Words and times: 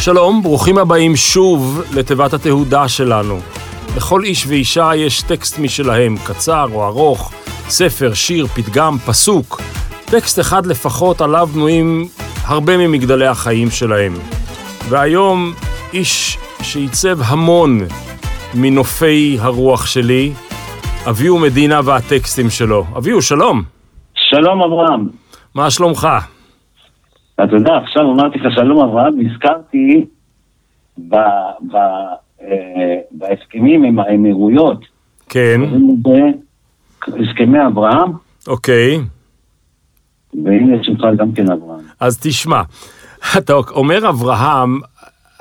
שלום, 0.00 0.42
ברוכים 0.42 0.78
הבאים 0.78 1.16
שוב 1.16 1.82
לתיבת 1.94 2.32
התהודה 2.32 2.88
שלנו. 2.88 3.38
לכל 3.96 4.24
איש 4.24 4.46
ואישה 4.46 4.90
יש 4.96 5.22
טקסט 5.22 5.58
משלהם, 5.58 6.14
קצר 6.24 6.66
או 6.72 6.86
ארוך, 6.86 7.32
ספר, 7.68 8.14
שיר, 8.14 8.46
פתגם, 8.46 8.96
פסוק. 9.06 9.60
טקסט 10.04 10.40
אחד 10.40 10.66
לפחות 10.66 11.20
עליו 11.20 11.46
בנויים 11.46 12.08
הרבה 12.44 12.76
ממגדלי 12.76 13.26
החיים 13.26 13.70
שלהם. 13.70 14.14
והיום 14.88 15.52
איש 15.92 16.38
שעיצב 16.62 17.18
המון 17.22 17.80
מנופי 18.54 19.38
הרוח 19.40 19.86
שלי, 19.86 20.32
אביהו 21.08 21.38
מדינה 21.38 21.80
והטקסטים 21.84 22.50
שלו. 22.50 22.84
אביהו, 22.96 23.22
שלום. 23.22 23.62
שלום 24.14 24.62
אברהם. 24.62 25.08
מה 25.54 25.70
שלומך? 25.70 26.08
אתה 27.44 27.56
יודע, 27.56 27.72
עכשיו 27.76 28.12
אמרתי 28.12 28.38
לך 28.38 28.54
שלום 28.54 28.80
אברהם, 28.80 29.20
נזכרתי 29.20 30.06
ב, 30.98 31.14
ב, 31.72 31.76
אה, 32.42 32.96
בהסכמים 33.10 33.84
עם 33.84 33.98
האמירויות. 33.98 34.84
כן. 35.28 35.60
הסכמי 37.06 37.66
אברהם, 37.66 38.12
אוקיי. 38.48 39.00
והנה 40.44 40.76
יש 40.80 40.88
לך 40.88 41.04
גם 41.16 41.32
כן 41.32 41.50
אברהם. 41.50 41.80
אז 42.00 42.18
תשמע, 42.22 42.62
אתה 43.38 43.52
אומר 43.70 44.08
אברהם, 44.08 44.80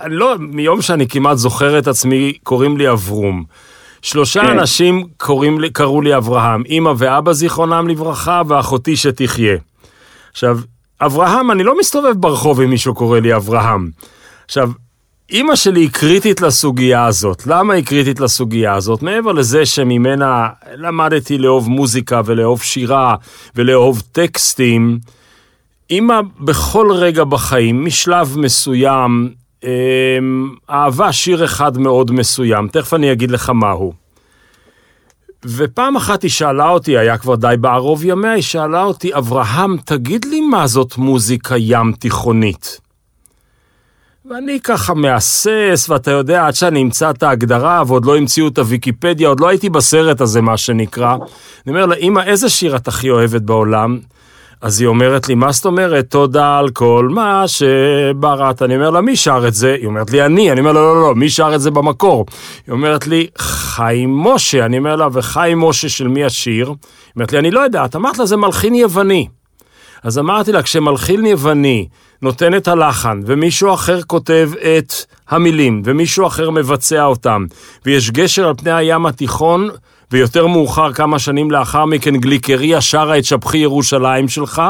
לא, 0.05 0.35
מיום 0.39 0.81
שאני 0.81 1.07
כמעט 1.07 1.37
זוכר 1.37 1.79
את 1.79 1.87
עצמי, 1.87 2.33
קוראים 2.43 2.77
לי 2.77 2.89
אברום. 2.91 3.43
שלושה 4.01 4.41
כן. 4.41 4.59
אנשים 4.59 5.07
קוראים 5.17 5.57
קראו 5.73 6.01
לי 6.01 6.17
אברהם, 6.17 6.63
אמא 6.69 6.93
ואבא 6.97 7.33
זיכרונם 7.33 7.87
לברכה, 7.87 8.41
ואחותי 8.47 8.95
שתחיה. 8.95 9.57
עכשיו, 10.31 10.57
אברהם, 11.01 11.51
אני 11.51 11.63
לא 11.63 11.79
מסתובב 11.79 12.13
ברחוב 12.17 12.61
אם 12.61 12.69
מישהו 12.69 12.93
קורא 12.93 13.19
לי 13.19 13.35
אברהם. 13.35 13.89
עכשיו, 14.45 14.71
אימא 15.31 15.55
שלי 15.55 15.79
היא 15.79 15.89
קריטית 15.91 16.41
לסוגיה 16.41 17.05
הזאת. 17.05 17.47
למה 17.47 17.73
היא 17.73 17.85
קריטית 17.85 18.19
לסוגיה 18.19 18.73
הזאת? 18.73 19.01
מעבר 19.01 19.31
לזה 19.31 19.65
שממנה 19.65 20.49
למדתי 20.75 21.37
לאהוב 21.37 21.69
מוזיקה 21.69 22.21
ולאהוב 22.25 22.61
שירה 22.61 23.15
ולאהוב 23.55 24.03
טקסטים, 24.11 24.99
אימא 25.89 26.21
בכל 26.39 26.91
רגע 26.91 27.23
בחיים, 27.23 27.85
משלב 27.85 28.37
מסוים, 28.37 29.29
אמ, 29.63 29.69
אהבה 30.69 31.11
שיר 31.11 31.45
אחד 31.45 31.77
מאוד 31.77 32.11
מסוים, 32.11 32.67
תכף 32.67 32.93
אני 32.93 33.11
אגיד 33.11 33.31
לך 33.31 33.49
מהו. 33.49 33.93
ופעם 35.45 35.95
אחת 35.95 36.23
היא 36.23 36.31
שאלה 36.31 36.69
אותי, 36.69 36.97
היה 36.97 37.17
כבר 37.17 37.35
די 37.35 37.55
בערוב 37.59 38.05
ימיה, 38.05 38.31
היא 38.31 38.43
שאלה 38.43 38.83
אותי, 38.83 39.15
אברהם, 39.15 39.77
תגיד 39.85 40.25
לי 40.25 40.41
מה 40.41 40.67
זאת 40.67 40.97
מוזיקה 40.97 41.55
ים 41.57 41.91
תיכונית. 41.99 42.79
ואני 44.29 44.59
ככה 44.59 44.93
מהסס, 44.93 45.87
ואתה 45.89 46.11
יודע, 46.11 46.47
עד 46.47 46.55
שאני 46.55 46.81
אמצא 46.81 47.09
את 47.09 47.23
ההגדרה, 47.23 47.83
ועוד 47.87 48.05
לא 48.05 48.17
המציאו 48.17 48.47
את 48.47 48.57
הוויקיפדיה, 48.57 49.27
עוד 49.27 49.39
לא 49.39 49.47
הייתי 49.47 49.69
בסרט 49.69 50.21
הזה, 50.21 50.41
מה 50.41 50.57
שנקרא. 50.57 51.15
אני 51.15 51.25
אומר 51.67 51.85
לה, 51.85 51.95
אמא, 51.95 52.21
איזה 52.21 52.49
שיר 52.49 52.75
את 52.75 52.87
הכי 52.87 53.09
אוהבת 53.09 53.41
בעולם? 53.41 53.99
אז 54.61 54.79
היא 54.79 54.87
אומרת 54.87 55.27
לי, 55.27 55.35
מה 55.35 55.51
זאת 55.51 55.65
אומרת? 55.65 56.05
תודה 56.09 56.57
על 56.57 56.69
כל 56.69 57.07
מה 57.11 57.43
שבראת. 57.47 58.61
אני 58.61 58.75
אומר 58.75 58.89
לה, 58.89 59.01
מי 59.01 59.15
שר 59.15 59.47
את 59.47 59.53
זה? 59.53 59.75
היא 59.79 59.85
אומרת 59.85 60.11
לי, 60.11 60.25
אני. 60.25 60.51
אני 60.51 60.59
אומר 60.59 60.71
לה, 60.71 60.79
לא, 60.79 60.95
לא, 60.95 61.01
לא, 61.01 61.15
מי 61.15 61.29
שר 61.29 61.55
את 61.55 61.61
זה 61.61 61.71
במקור? 61.71 62.25
היא 62.67 62.73
אומרת 62.73 63.07
לי, 63.07 63.27
חיים 63.37 64.17
משה. 64.17 64.65
אני 64.65 64.77
אומר 64.77 64.95
לה, 64.95 65.07
וחיים 65.13 65.59
משה 65.59 65.89
של 65.89 66.07
מי 66.07 66.25
השיר? 66.25 66.67
היא 66.67 66.75
אומרת 67.15 67.33
לי, 67.33 67.39
אני 67.39 67.51
לא 67.51 67.59
יודעת. 67.59 67.95
אמרת 67.95 68.17
לה, 68.17 68.25
זה 68.25 68.37
מלחין 68.37 68.75
יווני. 68.75 69.27
אז 70.03 70.19
אמרתי 70.19 70.51
לה, 70.51 70.63
כשמלחין 70.63 71.25
יווני 71.25 71.87
נותן 72.21 72.55
את 72.55 72.67
הלחן, 72.67 73.21
ומישהו 73.25 73.73
אחר 73.73 74.01
כותב 74.01 74.51
את 74.77 74.93
המילים, 75.29 75.81
ומישהו 75.85 76.27
אחר 76.27 76.49
מבצע 76.49 77.03
אותם, 77.03 77.45
ויש 77.85 78.11
גשר 78.11 78.47
על 78.47 78.53
פני 78.57 78.71
הים 78.71 79.05
התיכון, 79.05 79.69
ויותר 80.11 80.47
מאוחר, 80.47 80.93
כמה 80.93 81.19
שנים 81.19 81.51
לאחר 81.51 81.85
מכן, 81.85 82.17
גליקריה 82.17 82.81
שרה 82.81 83.17
את 83.17 83.25
שבחי 83.25 83.57
ירושלים 83.57 84.27
שלך, 84.27 84.61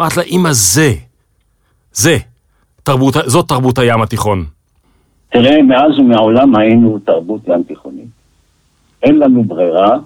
אמרת 0.00 0.16
לה, 0.16 0.22
אמא, 0.22 0.52
זה, 0.52 0.92
זה, 1.92 2.16
תרבות, 2.82 3.14
זאת 3.26 3.48
תרבות 3.48 3.78
הים 3.78 4.02
התיכון. 4.02 4.44
תראה, 5.30 5.62
מאז 5.62 5.98
ומעולם 5.98 6.56
היינו 6.56 6.98
תרבות 6.98 7.40
ים 7.48 7.62
תיכונית. 7.62 8.08
אין 9.02 9.18
לנו 9.18 9.44
ברירה, 9.44 9.98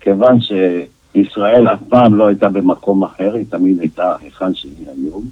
כיוון 0.00 0.38
שישראל 0.40 1.68
אף 1.68 1.78
פעם 1.88 2.14
לא 2.14 2.26
הייתה 2.26 2.48
במקום 2.48 3.04
אחר, 3.04 3.34
היא 3.34 3.44
תמיד 3.48 3.80
הייתה 3.80 4.14
היכן 4.20 4.54
שהיא 4.54 4.86
היום. 4.86 5.24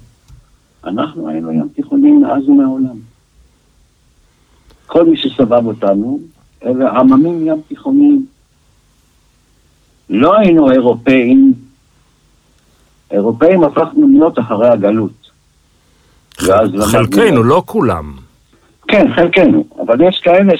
אנחנו 0.83 1.29
היינו 1.29 1.51
ים 1.51 1.67
תיכונים 1.75 2.21
מאז 2.21 2.49
ומעולם. 2.49 2.97
כל 4.85 5.05
מי 5.05 5.17
שסבב 5.17 5.65
אותנו, 5.65 6.19
אלה 6.65 6.91
עממים 6.91 7.47
ים 7.47 7.61
תיכוניים. 7.67 8.25
לא 10.09 10.37
היינו 10.37 10.71
אירופאים, 10.71 11.53
אירופאים 13.11 13.63
הפכנו 13.63 14.07
להיות 14.07 14.39
אחרי 14.39 14.69
הגלות. 14.69 15.31
חלקנו, 16.91 17.43
לא 17.43 17.63
כולם. 17.65 18.13
כן, 18.87 19.13
חלקנו, 19.15 19.65
אבל 19.85 20.01
יש 20.01 20.21
כאלה 20.21 20.53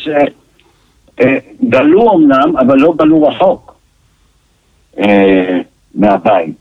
שגלו 1.17 2.13
אמנם, 2.13 2.57
אבל 2.57 2.77
לא 2.77 2.93
גלו 2.97 3.23
רחוק 3.23 3.75
אה, 4.99 5.59
מהבית. 5.95 6.55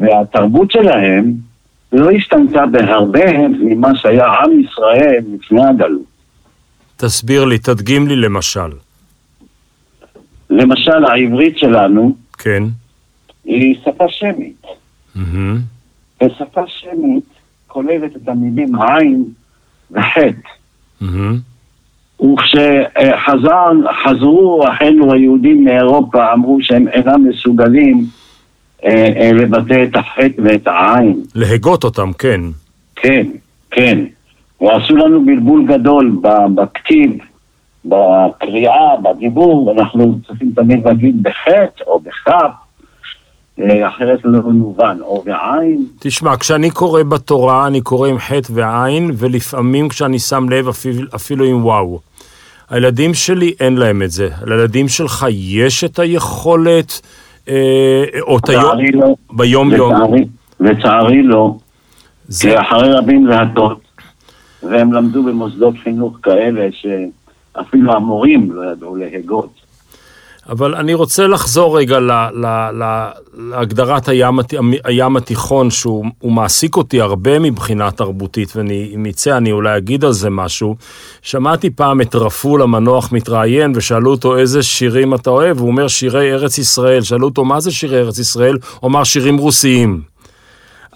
והתרבות 0.00 0.70
שלהם 0.70 1.32
לא 1.92 2.10
השתנתה 2.10 2.66
בהרבה 2.66 3.48
ממה 3.48 3.94
שהיה 3.94 4.26
עם 4.26 4.60
ישראל 4.60 5.24
לפני 5.34 5.64
הגלות. 5.64 6.02
תסביר 6.96 7.44
לי, 7.44 7.58
תדגים 7.58 8.08
לי 8.08 8.16
למשל. 8.16 8.70
למשל, 10.56 11.04
העברית 11.04 11.58
שלנו 11.58 12.16
כן. 12.38 12.62
היא 13.44 13.76
שפה 13.84 14.04
שמית. 14.08 14.66
ושפה 16.22 16.62
שמית 16.66 17.24
כוללת 17.66 18.16
את 18.16 18.28
המילים 18.28 18.68
עין 18.82 19.24
וחטא. 19.90 20.48
וכשחזרו 22.22 24.64
אחינו 24.68 25.12
היהודים 25.12 25.64
מאירופה, 25.64 26.32
אמרו 26.32 26.58
שהם 26.60 26.88
אינם 26.88 27.28
מסוגלים 27.28 28.06
אה, 28.84 29.08
אה, 29.16 29.32
לבטא 29.32 29.84
את 29.84 29.96
החטא 29.96 30.42
ואת 30.44 30.66
העין. 30.66 31.22
להגות 31.34 31.84
אותם, 31.84 32.10
כן. 32.18 32.40
כן, 32.96 33.26
כן. 33.70 34.04
ועשו 34.60 34.96
לנו 34.96 35.26
בלבול 35.26 35.66
גדול 35.66 36.20
בכתיב, 36.54 37.10
בקריאה, 37.88 38.96
בדיבור, 39.02 39.72
אנחנו 39.72 40.18
צריכים 40.26 40.52
תמיד 40.56 40.86
להגיד 40.86 41.22
בחטא 41.22 41.84
או 41.86 42.00
בכף, 42.00 42.50
אה, 43.60 43.88
אחרת 43.88 44.18
לא 44.24 44.38
יובן, 44.58 44.98
או 45.00 45.22
בעין. 45.22 45.86
תשמע, 45.98 46.36
כשאני 46.36 46.70
קורא 46.70 47.02
בתורה, 47.02 47.66
אני 47.66 47.80
קורא 47.80 48.08
עם 48.08 48.18
חטא 48.18 48.52
ועין, 48.52 49.10
ולפעמים 49.14 49.88
כשאני 49.88 50.18
שם 50.18 50.48
לב 50.48 50.68
אפילו, 50.68 51.06
אפילו 51.14 51.44
עם 51.44 51.64
וואו. 51.64 51.98
הילדים 52.70 53.14
שלי 53.14 53.54
אין 53.60 53.76
להם 53.76 54.02
את 54.02 54.10
זה. 54.10 54.28
לילדים 54.46 54.88
שלך 54.88 55.26
יש 55.30 55.84
את 55.84 55.98
היכולת, 55.98 57.00
אה, 57.48 58.04
או 58.20 58.38
את 58.38 58.48
היום, 58.48 58.62
לצערי 58.62 58.90
לא. 58.92 59.14
ביום 59.32 59.72
יום. 59.72 59.92
לצערי, 59.92 60.24
לצערי 60.60 61.22
לא. 61.22 61.54
זה, 62.28 62.48
כי 62.48 62.58
אחרי 62.58 62.92
רבים 62.92 63.26
להטות, 63.26 63.80
והם 64.62 64.92
למדו 64.92 65.22
במוסדות 65.22 65.74
חינוך 65.82 66.18
כאלה 66.22 66.68
שאפילו 67.56 67.92
המורים 67.92 68.52
לא 68.52 68.72
ידעו 68.72 68.96
להגות. 68.96 69.66
אבל 70.48 70.74
אני 70.74 70.94
רוצה 70.94 71.26
לחזור 71.26 71.78
רגע 71.78 71.98
ל, 72.00 72.10
ל, 72.12 72.46
ל, 72.82 73.08
להגדרת 73.38 74.08
הים, 74.08 74.38
הים 74.84 75.16
התיכון, 75.16 75.70
שהוא 75.70 76.04
הוא 76.18 76.32
מעסיק 76.32 76.76
אותי 76.76 77.00
הרבה 77.00 77.38
מבחינה 77.38 77.90
תרבותית, 77.90 78.52
ואם 78.56 79.06
יצא 79.06 79.36
אני 79.36 79.52
אולי 79.52 79.76
אגיד 79.76 80.04
על 80.04 80.12
זה 80.12 80.30
משהו. 80.30 80.76
שמעתי 81.22 81.70
פעם 81.70 82.00
את 82.00 82.14
רפול 82.14 82.62
המנוח 82.62 83.12
מתראיין, 83.12 83.72
ושאלו 83.74 84.10
אותו 84.10 84.36
איזה 84.36 84.62
שירים 84.62 85.14
אתה 85.14 85.30
אוהב, 85.30 85.58
הוא 85.58 85.68
אומר 85.68 85.88
שירי 85.88 86.32
ארץ 86.32 86.58
ישראל. 86.58 87.02
שאלו 87.02 87.26
אותו 87.26 87.44
מה 87.44 87.60
זה 87.60 87.70
שירי 87.70 87.98
ארץ 87.98 88.18
ישראל? 88.18 88.58
הוא 88.80 88.88
אמר 88.88 89.04
שירים 89.04 89.36
רוסיים. 89.36 90.15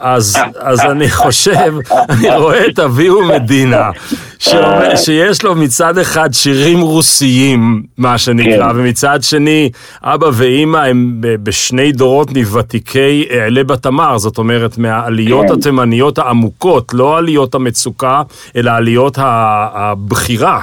אז, 0.00 0.38
אז 0.58 0.80
אני 0.80 1.10
חושב, 1.10 1.74
אני 2.08 2.36
רואה 2.36 2.66
את 2.66 2.78
אביהו 2.78 3.24
מדינה, 3.24 3.90
שאומר, 4.38 4.96
שיש 4.96 5.42
לו 5.42 5.54
מצד 5.54 5.98
אחד 5.98 6.34
שירים 6.34 6.80
רוסיים, 6.80 7.82
מה 7.98 8.18
שנקרא, 8.18 8.72
כן. 8.72 8.78
ומצד 8.78 9.22
שני, 9.22 9.70
אבא 10.02 10.30
ואימא 10.32 10.78
הם 10.78 11.16
בשני 11.20 11.92
דורות 11.92 12.30
מוותיקי 12.36 13.26
אעלה 13.30 13.64
בתמר, 13.64 14.18
זאת 14.18 14.38
אומרת, 14.38 14.78
מהעליות 14.78 15.46
כן. 15.46 15.52
התימניות 15.52 16.18
העמוקות, 16.18 16.94
לא 16.94 17.18
עליות 17.18 17.54
המצוקה, 17.54 18.22
אלא 18.56 18.70
עליות 18.70 19.18
הבחירה. 19.20 20.60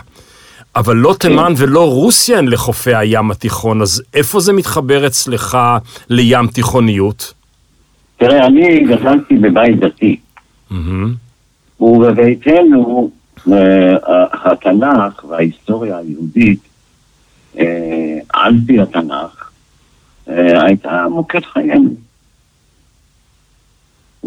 אבל 0.75 0.95
לא 0.95 1.16
תימן 1.19 1.54
ולא 1.57 1.92
רוסיה 1.92 2.38
הן 2.38 2.48
לחופי 2.48 2.95
הים 2.95 3.31
התיכון, 3.31 3.81
אז 3.81 4.04
איפה 4.13 4.39
זה 4.39 4.54
מתחבר 4.54 5.07
אצלך 5.07 5.57
לים 6.10 6.48
תיכוניות? 6.48 7.34
תראה, 8.17 8.45
אני 8.47 8.79
גדלתי 8.79 9.35
בבית 9.35 9.79
דתי. 9.79 10.19
ובביתנו 11.79 13.11
התנ"ך 14.31 15.25
וההיסטוריה 15.25 15.97
היהודית, 15.97 16.59
אה, 17.57 18.19
על 18.33 18.53
פי 18.67 18.79
התנ"ך, 18.79 19.51
אה, 20.29 20.65
הייתה 20.65 21.05
מוקד 21.09 21.45
חיינו. 21.45 21.89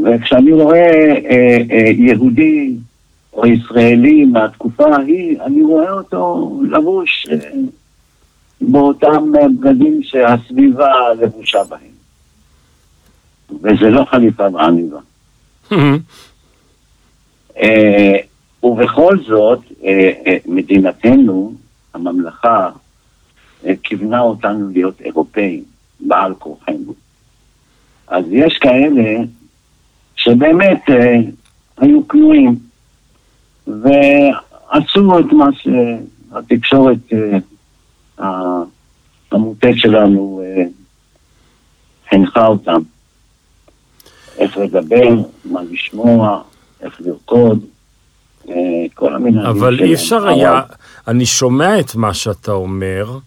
וכשאני 0.04 0.52
רואה 0.52 1.14
יהודי 1.96 2.76
או 3.32 3.46
ישראלי 3.46 4.25
מהתקופה 4.25 4.96
ההיא, 4.96 5.40
אני 5.40 5.62
רואה 5.62 5.92
אותו 5.92 6.52
לבוש 6.70 7.26
באותם 8.60 9.32
בגדים 9.32 10.02
שהסביבה 10.02 10.92
לבושה 11.20 11.64
בהם. 11.64 12.00
וזה 13.62 13.91
לא 13.91 14.05
חליפה 14.11 14.47
ועניבה. 14.52 14.99
אה, 17.56 18.17
ובכל 18.62 19.19
זאת, 19.26 19.61
אה, 19.85 20.11
אה, 20.26 20.37
מדינתנו, 20.47 21.55
הממלכה, 21.94 22.70
כיוונה 23.82 24.20
אותנו 24.20 24.69
להיות 24.69 25.00
אירופאים, 25.00 25.64
בעל 26.00 26.35
כורחנו. 26.35 26.94
אז 28.08 28.25
יש 28.31 28.58
כאלה 28.58 29.25
שבאמת 30.17 30.82
היו 31.79 32.08
כנועים 32.08 32.58
ועשו 33.67 35.19
את 35.19 35.32
מה 35.32 35.49
שהתקשורת 35.52 36.99
המוטט 39.32 39.75
שלנו 39.75 40.43
חינכה 42.08 42.47
אותם. 42.47 42.81
איך 44.40 44.56
לדבר, 44.56 45.08
מה 45.44 45.60
לשמוע, 45.70 46.40
איך 46.82 47.00
לרקוד, 47.00 47.64
אה, 48.48 48.54
כל 48.94 49.14
המנהלים 49.14 49.46
אבל 49.46 49.81
אי 49.81 49.94
אפשר 49.94 50.28
היה, 50.28 50.60
אני 51.08 51.26
שומע 51.26 51.81
את 51.81 51.94
מה 51.94 52.14
שאתה 52.14 52.52
אומר, 52.52 53.19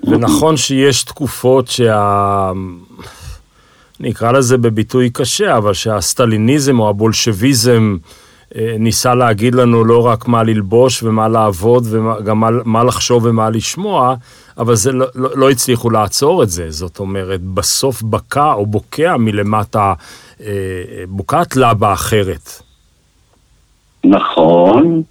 ונכון 0.00 0.56
שיש 0.56 1.04
תקופות 1.04 1.68
שה... 1.68 2.52
נקרא 4.00 4.32
לזה 4.32 4.58
בביטוי 4.58 5.10
קשה, 5.10 5.56
אבל 5.56 5.74
שהסטליניזם 5.74 6.80
או 6.80 6.88
הבולשביזם 6.88 7.96
אה, 8.56 8.76
ניסה 8.78 9.14
להגיד 9.14 9.54
לנו 9.54 9.84
לא 9.84 10.06
רק 10.06 10.28
מה 10.28 10.42
ללבוש 10.42 11.02
ומה 11.02 11.28
לעבוד 11.28 11.86
וגם 11.90 12.40
מה, 12.40 12.48
מה 12.64 12.84
לחשוב 12.84 13.24
ומה 13.24 13.50
לשמוע, 13.50 14.14
אבל 14.58 14.74
זה 14.74 14.92
לא, 14.92 15.06
לא, 15.14 15.30
לא 15.34 15.50
הצליחו 15.50 15.90
לעצור 15.90 16.42
את 16.42 16.50
זה. 16.50 16.70
זאת 16.70 16.98
אומרת, 16.98 17.40
בסוף 17.40 18.02
בקע 18.02 18.52
או 18.52 18.66
בוקע 18.66 19.16
מלמטה, 19.16 19.94
אה, 20.40 20.46
בוקעת 21.08 21.56
לבה 21.56 21.92
אחרת. 21.92 22.50
נכון, 24.04 25.02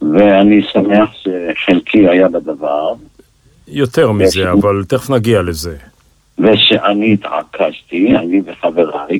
ואני 0.00 0.62
שמח 0.62 1.10
שחלקי 1.12 2.08
היה 2.08 2.28
בדבר. 2.28 2.94
יותר 3.68 4.12
מזה, 4.12 4.52
וש... 4.52 4.58
אבל 4.58 4.84
תכף 4.88 5.10
נגיע 5.10 5.42
לזה. 5.42 5.76
ושאני 6.38 7.12
התעקשתי, 7.12 8.16
אני 8.16 8.42
וחבריי, 8.46 9.18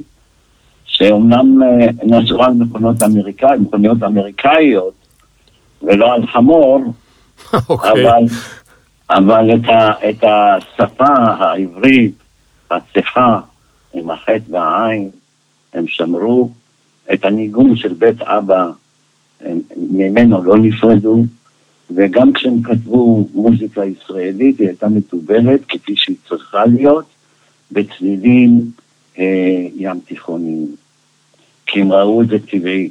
שאומנם 0.85 1.63
אה, 1.63 1.87
נסעו 2.03 2.43
על 2.43 2.53
מכונות 2.53 3.03
אמריקאיות, 3.03 3.61
מכוניות 3.61 4.03
אמריקאיות, 4.03 4.95
ולא 5.83 6.15
על 6.15 6.27
חמור, 6.27 6.85
okay. 6.85 7.57
אוקיי. 7.69 7.91
אבל, 7.91 8.25
אבל 9.11 9.55
את, 9.55 9.69
ה, 9.69 10.09
את 10.11 10.25
השפה 10.25 11.15
העברית, 11.39 12.15
הצחה, 12.71 13.41
עם 13.95 14.11
החטא 14.11 14.43
והעין, 14.51 15.11
הם 15.73 15.89
שמרו 15.89 16.51
את 17.13 17.25
הניגון 17.25 17.77
של 17.77 17.95
בית 17.95 18.23
אבא, 18.23 18.71
הם, 19.41 19.61
ממנו 19.77 20.45
לא 20.45 20.57
נפרדו, 20.57 21.25
וגם 21.91 22.33
כשהם 22.33 22.63
כתבו 22.63 23.29
מוזיקה 23.35 23.85
ישראלית, 23.85 24.59
היא 24.59 24.69
הייתה 24.69 24.89
מתובלת 24.89 25.61
כפי 25.69 25.97
שהיא 25.97 26.17
צריכה 26.29 26.67
להיות, 26.67 27.05
בצלילים 27.73 28.71
אה, 29.19 29.67
ים 29.77 30.01
תיכוניים. 30.07 30.77
כי 31.67 31.81
הם 31.81 31.93
ראו 31.93 32.23
את 32.23 32.29
זה 32.29 32.37
טבעי 32.39 32.91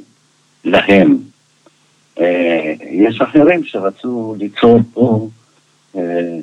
להם. 0.64 1.18
אה, 2.18 2.72
יש 2.90 3.20
אחרים 3.20 3.64
שרצו 3.64 4.34
ליצור 4.38 4.80
פה 4.92 5.28
אה, 5.96 6.38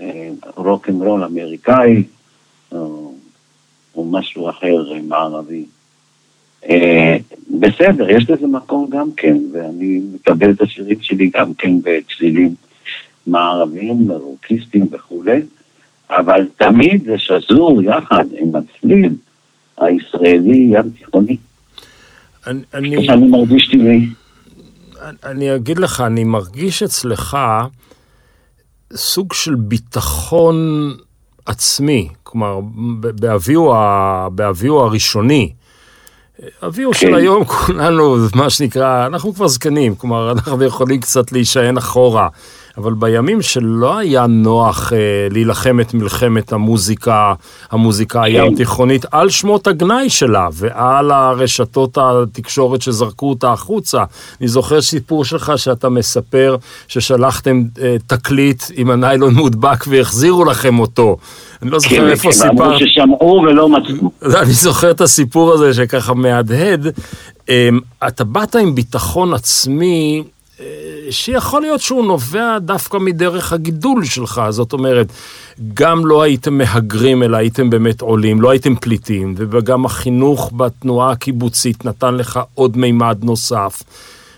אה, 0.00 0.28
רול 0.56 1.24
אמריקאי, 1.24 2.02
או, 2.72 3.12
משהו 4.10 4.50
אחר 4.50 4.92
מערבי. 5.02 5.64
בסדר, 7.60 8.10
יש 8.10 8.30
לזה 8.30 8.46
מקום 8.46 8.90
גם 8.90 9.08
כן, 9.16 9.36
ואני 9.52 10.00
מקבל 10.14 10.50
את 10.50 10.60
השירים 10.60 10.98
שלי 11.00 11.30
גם 11.34 11.54
כן 11.54 11.72
בצלילים 11.82 12.54
מערביים, 13.26 14.10
רוקיסטים 14.10 14.86
וכולי, 14.90 15.42
אבל 16.10 16.46
תמיד 16.56 17.04
זה 17.04 17.18
שזור 17.18 17.82
יחד 17.82 18.24
עם 18.38 18.52
הצליל 18.56 19.14
הישראלי 19.78 20.68
ים 20.70 20.90
תיכוני. 20.98 21.36
אני, 22.46 22.60
אני, 22.74 23.08
אני 23.08 23.28
מרגיש 23.28 23.68
טבעי. 23.68 24.06
אני 25.24 25.54
אגיד 25.54 25.78
לך, 25.78 26.00
אני 26.00 26.24
מרגיש 26.24 26.82
אצלך 26.82 27.36
סוג 28.94 29.32
של 29.32 29.54
ביטחון 29.54 30.56
עצמי, 31.46 32.08
כלומר, 32.22 32.60
באביו, 33.00 33.70
באביו 34.32 34.80
הראשוני. 34.80 35.52
אביו 36.66 36.92
כן. 36.92 36.98
של 36.98 37.14
היום 37.14 37.44
כולנו, 37.44 38.16
מה 38.34 38.50
שנקרא, 38.50 39.06
אנחנו 39.06 39.34
כבר 39.34 39.48
זקנים, 39.48 39.94
כלומר, 39.94 40.32
אנחנו 40.32 40.64
יכולים 40.64 41.00
קצת 41.00 41.32
להישען 41.32 41.76
אחורה. 41.76 42.28
אבל 42.78 42.94
בימים 42.94 43.42
שלא 43.42 43.98
היה 43.98 44.26
נוח 44.26 44.92
אה, 44.92 44.98
להילחם 45.30 45.80
את 45.80 45.94
מלחמת 45.94 46.52
המוזיקה, 46.52 47.34
המוזיקה 47.70 48.22
הים 48.22 48.50
כן. 48.50 48.56
תיכונית, 48.56 49.04
על 49.10 49.30
שמות 49.30 49.66
הגנאי 49.66 50.10
שלה 50.10 50.48
ועל 50.52 51.10
הרשתות 51.10 51.98
התקשורת 52.00 52.82
שזרקו 52.82 53.30
אותה 53.30 53.52
החוצה. 53.52 54.04
אני 54.40 54.48
זוכר 54.48 54.80
סיפור 54.80 55.24
שלך 55.24 55.52
שאתה 55.56 55.88
מספר 55.88 56.56
ששלחתם 56.88 57.62
אה, 57.82 57.96
תקליט 58.06 58.62
עם 58.74 58.90
הניילון 58.90 59.34
מודבק 59.34 59.84
והחזירו 59.88 60.44
לכם 60.44 60.78
אותו. 60.78 61.16
אני 61.62 61.70
לא 61.70 61.78
זוכר 61.78 61.96
כן, 61.96 62.08
איפה. 62.08 62.30
כן, 62.32 62.48
אמרו 62.48 62.78
ששמעו 62.78 63.42
ולא 63.42 63.68
מצאו. 63.68 64.10
אני 64.42 64.52
זוכר 64.52 64.90
את 64.90 65.00
הסיפור 65.00 65.52
הזה 65.52 65.74
שככה 65.74 66.14
מהדהד. 66.14 66.86
אה, 67.48 67.68
אתה 68.08 68.24
באת 68.24 68.56
עם 68.56 68.74
ביטחון 68.74 69.34
עצמי 69.34 70.22
שיכול 71.10 71.60
להיות 71.60 71.80
שהוא 71.80 72.06
נובע 72.06 72.58
דווקא 72.58 72.96
מדרך 72.96 73.52
הגידול 73.52 74.04
שלך, 74.04 74.42
זאת 74.50 74.72
אומרת, 74.72 75.06
גם 75.74 76.06
לא 76.06 76.22
הייתם 76.22 76.58
מהגרים, 76.58 77.22
אלא 77.22 77.36
הייתם 77.36 77.70
באמת 77.70 78.00
עולים, 78.00 78.40
לא 78.40 78.50
הייתם 78.50 78.76
פליטים, 78.76 79.34
וגם 79.36 79.84
החינוך 79.84 80.52
בתנועה 80.56 81.10
הקיבוצית 81.10 81.84
נתן 81.84 82.14
לך 82.14 82.40
עוד 82.54 82.76
מימד 82.76 83.18
נוסף. 83.22 83.82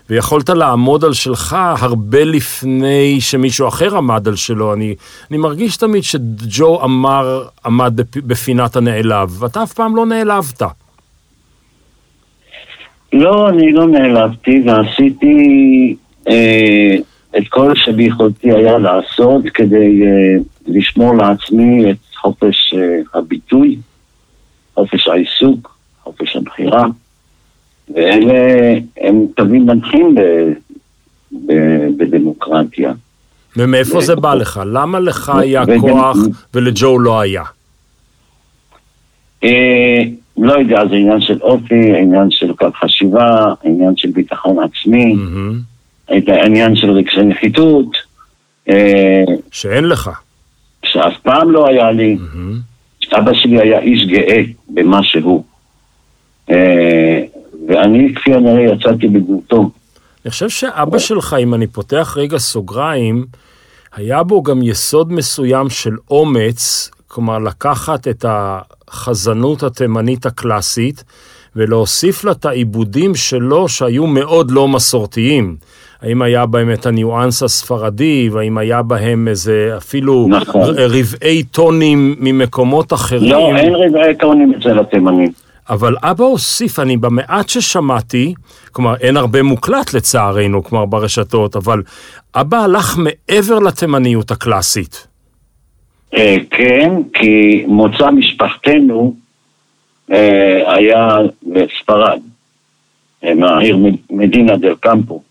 ויכולת 0.09 0.49
לעמוד 0.49 1.05
על 1.05 1.13
שלך 1.13 1.57
הרבה 1.79 2.23
לפני 2.23 3.21
שמישהו 3.21 3.67
אחר 3.67 3.97
עמד 3.97 4.27
על 4.27 4.35
שלו. 4.35 4.73
אני, 4.73 4.95
אני 5.31 5.37
מרגיש 5.37 5.77
תמיד 5.77 6.03
שג'ו 6.03 6.83
אמר, 6.83 7.43
עמד 7.65 7.93
בפינת 8.15 8.75
הנעלב, 8.75 9.43
ואתה 9.43 9.63
אף 9.63 9.73
פעם 9.73 9.95
לא 9.95 10.05
נעלבת. 10.05 10.61
לא, 13.13 13.49
אני 13.49 13.71
לא 13.71 13.87
נעלבתי, 13.87 14.63
ועשיתי 14.65 15.27
אה, 15.27 16.08
את 17.37 17.47
כל 17.49 17.75
שביכולתי 17.75 18.51
היה 18.51 18.77
לעשות 18.77 19.43
כדי 19.53 20.01
אה, 20.03 20.41
לשמור 20.67 21.15
לעצמי 21.15 21.91
את 21.91 21.97
חופש 22.15 22.73
אה, 22.77 23.19
הביטוי, 23.19 23.77
חופש 24.73 25.07
העיסוק, 25.07 25.77
חופש 26.03 26.35
הבחירה, 26.35 26.85
ואלה 27.93 28.73
הם 29.01 29.25
תווים 29.35 29.65
מנחים 29.65 30.15
בדמוקרטיה. 31.97 32.93
ומאיפה 33.57 34.01
זה 34.01 34.15
בא 34.15 34.33
לך? 34.33 34.61
למה 34.65 34.99
לך 34.99 35.29
היה 35.29 35.63
כוח 35.79 36.17
ולג'ו 36.53 36.99
לא 36.99 37.19
היה? 37.19 37.43
לא 40.41 40.53
יודע, 40.53 40.87
זה 40.87 40.95
עניין 40.95 41.21
של 41.21 41.37
אופי, 41.41 41.97
עניין 41.97 42.31
של 42.31 42.53
קו 42.53 42.67
חשיבה, 42.79 43.53
עניין 43.63 43.97
של 43.97 44.09
ביטחון 44.09 44.57
עצמי. 44.63 45.15
את 46.17 46.29
העניין 46.29 46.75
של 46.75 46.91
רגשי 46.91 47.21
נחיתות. 47.21 47.97
אה, 48.69 49.23
שאין 49.51 49.83
לך. 49.83 50.09
שאף 50.85 51.13
פעם 51.23 51.51
לא 51.51 51.67
היה 51.67 51.91
לי. 51.91 52.17
Mm-hmm. 52.17 53.17
אבא 53.17 53.33
שלי 53.33 53.59
היה 53.59 53.79
איש 53.79 54.05
גאה 54.07 54.41
במה 54.69 55.03
שהוא. 55.03 55.43
אה, 56.49 57.21
ואני 57.67 58.13
כפי 58.15 58.33
הנראה 58.33 58.73
יצאתי 58.73 59.07
בדמותו. 59.07 59.71
אני 60.25 60.31
חושב 60.31 60.49
שאבא 60.49 60.99
שלך, 60.99 61.35
אם 61.39 61.53
אני 61.53 61.67
פותח 61.67 62.13
רגע 62.17 62.37
סוגריים, 62.37 63.25
היה 63.95 64.23
בו 64.23 64.43
גם 64.43 64.61
יסוד 64.61 65.11
מסוים 65.11 65.69
של 65.69 65.95
אומץ, 66.11 66.91
כלומר 67.07 67.39
לקחת 67.39 68.07
את 68.07 68.25
החזנות 68.27 69.63
התימנית 69.63 70.25
הקלאסית 70.25 71.03
ולהוסיף 71.55 72.23
לה 72.23 72.31
את 72.31 72.45
העיבודים 72.45 73.15
שלו 73.15 73.69
שהיו 73.69 74.07
מאוד 74.07 74.51
לא 74.51 74.67
מסורתיים. 74.67 75.55
האם 76.01 76.21
היה 76.21 76.45
בהם 76.45 76.73
את 76.73 76.85
הניואנס 76.85 77.43
הספרדי, 77.43 78.29
והאם 78.31 78.57
היה 78.57 78.81
בהם 78.81 79.27
איזה 79.27 79.73
אפילו 79.77 80.27
נכון. 80.29 80.75
רבעי 80.77 81.43
טונים 81.43 82.15
ממקומות 82.19 82.93
אחרים. 82.93 83.31
לא, 83.31 83.55
אין 83.55 83.75
רבעי 83.75 84.15
טונים 84.15 84.53
אצל 84.53 84.79
התימנים. 84.79 85.31
אבל 85.69 85.95
אבא 86.03 86.23
הוסיף, 86.23 86.79
אני 86.79 86.97
במעט 86.97 87.49
ששמעתי, 87.49 88.33
כלומר 88.71 88.95
אין 88.95 89.17
הרבה 89.17 89.43
מוקלט 89.43 89.93
לצערנו, 89.93 90.63
כלומר 90.63 90.85
ברשתות, 90.85 91.55
אבל 91.55 91.81
אבא 92.35 92.57
הלך 92.57 92.97
מעבר 92.97 93.59
לתימניות 93.59 94.31
הקלאסית. 94.31 95.07
אה, 96.13 96.37
כן, 96.51 96.91
כי 97.13 97.63
מוצא 97.67 98.11
משפחתנו 98.11 99.15
אה, 100.11 100.73
היה 100.73 101.17
בספרד, 101.43 102.19
אה, 103.23 103.35
מהעיר 103.35 103.77
מדינה 104.09 104.57
דל 104.57 104.75
קמפו. 104.79 105.21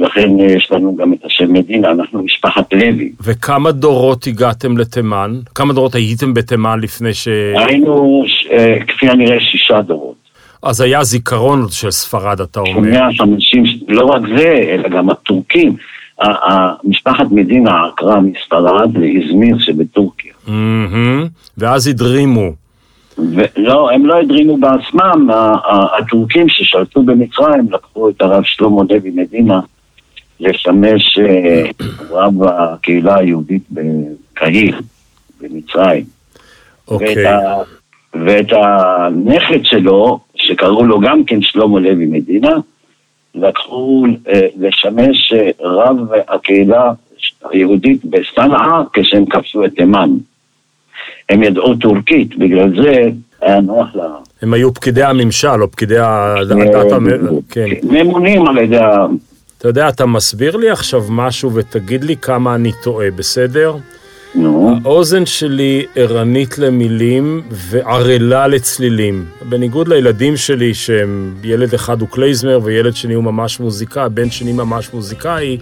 לכן 0.00 0.40
אה, 0.40 0.44
יש 0.44 0.68
לנו 0.70 0.96
גם 0.96 1.12
את 1.12 1.24
השם 1.24 1.52
מדינה, 1.52 1.90
אנחנו 1.90 2.22
משפחת 2.22 2.72
לוי. 2.72 3.12
וכמה 3.22 3.72
דורות 3.72 4.26
הגעתם 4.26 4.78
לתימן? 4.78 5.40
כמה 5.54 5.72
דורות 5.72 5.94
הייתם 5.94 6.34
בתימן 6.34 6.80
לפני 6.80 7.14
ש... 7.14 7.28
היינו, 7.56 8.24
אה, 8.52 8.76
כפי 8.88 9.08
הנראה, 9.08 9.40
שישה 9.40 9.82
דורות. 9.82 10.14
אז 10.62 10.80
היה 10.80 11.04
זיכרון 11.04 11.66
של 11.70 11.90
ספרד, 11.90 12.40
אתה 12.40 12.60
אומר. 12.60 12.90
150, 12.90 13.64
לא 13.88 14.06
רק 14.06 14.22
זה, 14.36 14.74
אלא 14.74 14.88
גם 14.88 15.10
הטורקים. 15.10 15.76
משפחת 16.84 17.26
מדינה 17.30 17.86
עקרה 17.86 18.20
מספרד 18.20 18.90
לאזמיר 18.94 19.58
שבטורקיה. 19.58 20.32
ואז 21.58 21.86
הדרימו. 21.86 22.52
ולא, 23.18 23.90
הם 23.90 24.06
לא 24.06 24.18
הדרימו 24.18 24.58
בעצמם, 24.58 25.28
הטורקים 25.98 26.48
ששלטו 26.48 27.02
במצרים 27.02 27.68
לקחו 27.72 28.10
את 28.10 28.22
הרב 28.22 28.42
שלמה 28.44 28.82
לוי 28.90 29.10
מדינה 29.14 29.60
לשמש 30.40 31.18
אה, 31.18 31.64
רב 32.10 32.42
הקהילה 32.42 33.18
היהודית 33.18 33.62
בקהיר, 33.70 34.80
במצרים. 35.40 36.04
ואת, 36.88 37.00
אוקיי. 37.00 37.26
ה, 37.26 37.38
ואת 38.14 38.46
הנכד 38.52 39.64
שלו, 39.64 40.20
שקראו 40.34 40.84
לו 40.84 41.00
גם 41.00 41.24
כן 41.24 41.42
שלמה 41.42 41.80
לוי 41.80 42.06
מדינה, 42.06 42.52
לקחו 43.34 44.06
אה, 44.28 44.46
לשמש 44.58 45.32
אה, 45.32 45.50
רב 45.60 45.96
הקהילה 46.28 46.92
היהודית 47.50 48.04
בסנעה 48.04 48.82
כשהם 48.92 49.26
כבשו 49.26 49.64
את 49.64 49.70
תימן. 49.76 50.10
הם 51.28 51.42
ידעו 51.42 51.74
טורקית, 51.74 52.36
בגלל 52.38 52.82
זה 52.82 53.02
היה 53.40 53.60
נוח 53.60 53.96
לה... 53.96 54.04
הם 54.42 54.54
היו 54.54 54.74
פקידי 54.74 55.02
הממשל, 55.02 55.62
או 55.62 55.70
פקידי. 55.70 55.98
המ- 55.98 57.40
כן. 57.50 57.64
ממונים 57.82 58.46
על 58.46 58.58
ידי 58.58 58.76
ה... 58.78 59.06
אתה 59.60 59.68
יודע, 59.68 59.88
אתה 59.88 60.06
מסביר 60.06 60.56
לי 60.56 60.70
עכשיו 60.70 61.04
משהו 61.08 61.54
ותגיד 61.54 62.04
לי 62.04 62.16
כמה 62.16 62.54
אני 62.54 62.72
טועה, 62.82 63.10
בסדר? 63.10 63.76
נו, 64.34 64.76
האוזן 64.84 65.26
שלי 65.26 65.86
ערנית 65.94 66.58
למילים 66.58 67.42
וערלה 67.50 68.46
לצלילים. 68.46 69.24
בניגוד 69.48 69.88
לילדים 69.88 70.36
שלי, 70.36 70.74
שהם 70.74 71.34
ילד 71.42 71.74
אחד 71.74 72.00
הוא 72.00 72.08
קלייזמר 72.08 72.60
וילד 72.62 72.96
שני 72.96 73.14
הוא 73.14 73.24
ממש 73.24 73.60
מוזיקאי, 73.60 74.08
בן 74.10 74.30
שני 74.30 74.52
ממש 74.52 74.88
מוזיקאי, 74.94 75.58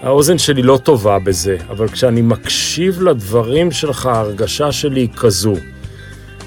האוזן 0.00 0.38
שלי 0.38 0.62
לא 0.62 0.78
טובה 0.82 1.18
בזה. 1.18 1.56
אבל 1.70 1.88
כשאני 1.88 2.22
מקשיב 2.22 3.02
לדברים 3.02 3.70
שלך, 3.70 4.06
ההרגשה 4.06 4.72
שלי 4.72 5.00
היא 5.00 5.08
כזו. 5.16 5.54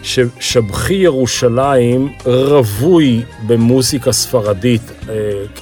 ששבחי 0.04 0.94
ירושלים 0.94 2.14
רווי 2.26 3.22
במוזיקה 3.48 4.12
ספרדית 4.12 4.82
אה, 5.10 5.16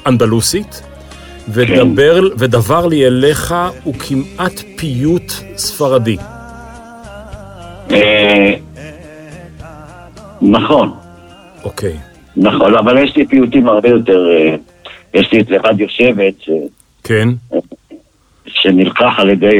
אנדלוסית, 0.07 0.81
ודבר, 1.53 2.21
ודבר 2.37 2.87
לי 2.87 3.07
אליך 3.07 3.55
הוא 3.83 3.93
כמעט 3.93 4.61
פיוט 4.75 5.31
ספרדי. 5.57 6.17
אה, 7.91 8.53
נכון, 10.41 10.91
אוקיי. 11.63 11.97
נכון, 12.37 12.77
אבל 12.77 12.97
יש 12.97 13.15
לי 13.15 13.27
פיוטים 13.27 13.67
הרבה 13.67 13.89
יותר... 13.89 14.25
אה, 14.31 14.55
יש 15.13 15.31
לי 15.31 15.41
את 15.41 15.49
לבד 15.49 15.79
יושבת, 15.79 16.33
כן, 17.03 17.29
שנלקח 18.45 19.13
על 19.17 19.29
ידי 19.29 19.59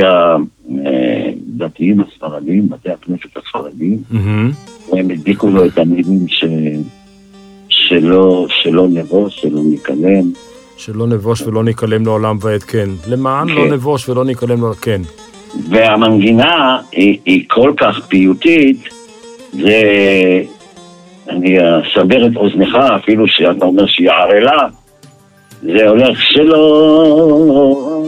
הדתיים 1.55 1.99
הספרדים, 1.99 2.69
בתי 2.69 2.89
הכנסת 2.89 3.37
הספרדים. 3.37 3.97
והם 4.91 5.09
הדביקו 5.09 5.49
לו 5.49 5.65
את 5.65 5.77
המילים. 5.77 6.25
שלא, 8.59 8.87
נבוש, 8.89 9.41
שלא 9.41 9.61
ניכלם. 9.63 10.31
שלא 10.79 11.07
נבוש 11.07 11.41
ולא 11.41 11.63
ניכלם 11.63 12.05
לעולם 12.05 12.37
ועד 12.41 12.63
כן. 12.63 12.89
למען 13.07 13.47
כן. 13.47 13.55
לא 13.55 13.67
נבוש 13.71 14.09
ולא 14.09 14.25
ניכלם 14.25 14.59
לעולם, 14.59 14.73
כן. 14.73 15.01
והמנגינה 15.69 16.77
היא, 16.91 17.17
היא 17.25 17.43
כל 17.47 17.73
כך 17.77 17.99
פיוטית, 18.07 18.89
זה... 19.53 19.81
אני 21.29 21.57
אסבר 21.59 22.27
את 22.27 22.35
אוזנך, 22.35 22.75
אפילו 22.75 23.27
שאתה 23.27 23.65
אומר 23.65 23.85
שהיא 23.87 24.09
ערלה, 24.09 24.67
זה 25.61 25.89
הולך 25.89 26.21
שלא 26.21 28.03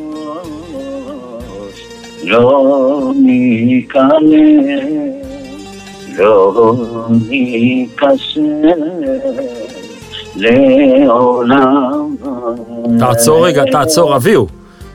לא 2.23 3.13
ניכלם, 3.23 4.19
לא 6.17 7.05
ניכשל 7.29 8.39
לעולם. 10.39 12.15
תעצור 12.99 13.45
רגע, 13.45 13.63
תעצור, 13.71 14.15
אביהו. 14.15 14.47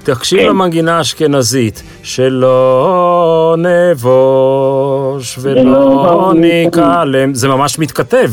תקשיב 0.05 0.39
כן. 0.41 0.47
למנגינה 0.49 0.99
האשכנזית, 0.99 1.83
שלא 2.03 3.57
נבוש 3.59 5.39
ולא 5.43 6.33
ניכלם, 6.37 7.35
זה 7.35 7.49
ממש 7.49 7.79
מתכתב. 7.79 8.31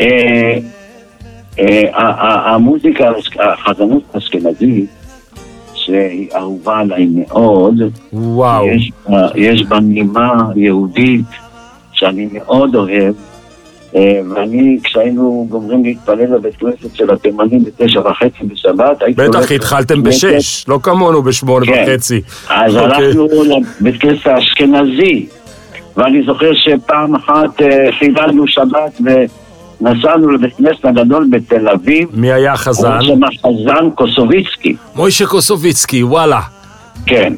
אה, 0.00 0.58
אה, 1.58 2.54
המוזיקה, 2.54 3.04
החזנות 3.40 4.02
האשכנזית, 4.14 4.90
שהיא 5.74 6.28
אהובה 6.36 6.78
עליי 6.78 7.06
מאוד, 7.10 7.74
וואו. 8.12 8.66
יש, 9.34 9.62
בה- 9.62 9.80
נימה 9.80 10.32
יהודית 10.56 11.24
שאני 11.92 12.28
מאוד 12.32 12.74
אוהב, 12.76 13.14
ואני, 13.94 14.78
כשהיינו 14.84 15.46
גומרים 15.48 15.84
להתפלל 15.84 16.26
בבית 16.26 16.56
כנסת 16.56 16.94
של 16.94 17.10
התימנים 17.10 17.64
בתשע 17.64 18.00
וחצי 18.00 18.44
בשבת, 18.44 19.02
הייתי 19.02 19.22
בטח 19.22 19.52
התחלתם 19.52 20.02
בשש, 20.02 20.68
לא 20.68 20.78
כמונו 20.82 21.22
בשמונה 21.22 21.66
כן. 21.66 21.84
וחצי. 21.86 22.20
אז 22.48 22.76
אוקיי. 22.76 23.06
הלכנו 23.06 23.28
לבית 23.80 24.00
כנסת 24.00 24.26
האשכנזי, 24.26 25.26
ואני 25.96 26.22
זוכר 26.26 26.50
שפעם 26.54 27.14
אחת 27.14 27.62
אה, 27.62 27.92
חיללנו 27.98 28.48
שבת 28.48 29.00
ונסענו 29.80 30.30
לבית 30.30 30.56
כנסת 30.56 30.84
הגדול 30.84 31.26
בתל 31.30 31.68
אביב, 31.68 32.08
מי 32.12 32.32
היה 32.32 32.52
החזן? 32.52 32.92
היה 32.92 33.02
שם 33.02 33.20
חזן 33.46 33.90
קוסוביצקי, 33.94 34.76
מוישה 34.96 35.26
קוסוביצקי, 35.26 36.02
וואלה. 36.02 36.40
כן. 37.06 37.32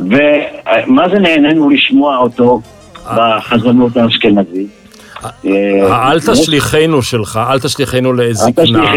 ומה 0.00 1.08
זה 1.08 1.18
נהנינו 1.18 1.70
לשמוע 1.70 2.16
אותו 2.16 2.60
בחזנות 3.16 3.96
האשכנזית? 3.96 4.78
אה, 5.24 6.12
אל 6.12 6.20
תשליכנו 6.20 7.02
שלך, 7.02 7.40
אל 7.50 7.60
תשליכנו 7.60 8.12
לזקנה. 8.12 8.92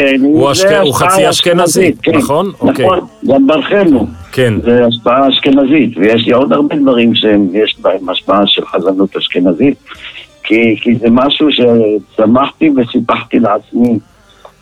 הוא 0.81 0.93
חצי 0.93 1.29
אשכנזי, 1.29 1.91
כן. 2.03 2.17
נכון? 2.17 2.51
אוקיי. 2.59 2.85
נכון, 2.85 2.99
גם 3.27 3.47
ברכנו. 3.47 4.07
כן. 4.31 4.53
זה 4.63 4.85
השפעה 4.85 5.29
אשכנזית, 5.29 5.97
ויש 5.97 6.25
לי 6.25 6.33
עוד 6.33 6.53
הרבה 6.53 6.75
דברים 6.75 7.15
שיש 7.15 7.75
בהם 7.81 8.09
השפעה 8.09 8.41
של 8.45 8.65
חזנות 8.65 9.15
אשכנזית, 9.15 9.77
כי, 10.43 10.75
כי 10.81 10.95
זה 10.95 11.07
משהו 11.09 11.47
שצמחתי 11.51 12.69
וסיפחתי 12.69 13.39
לעצמי 13.39 13.99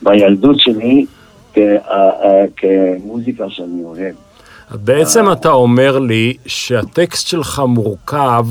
בילדות 0.01 0.60
שלי 0.60 1.06
כ, 1.54 1.58
אה, 1.58 2.10
אה, 2.24 2.46
כמוזיקה 2.58 3.44
שאני 3.50 3.84
אוהב. 3.84 4.16
בעצם 4.72 5.32
אתה 5.32 5.51
אומר 5.51 6.00
לי 6.00 6.34
שהטקסט 6.46 7.28
שלך 7.28 7.62
מורכב, 7.68 8.46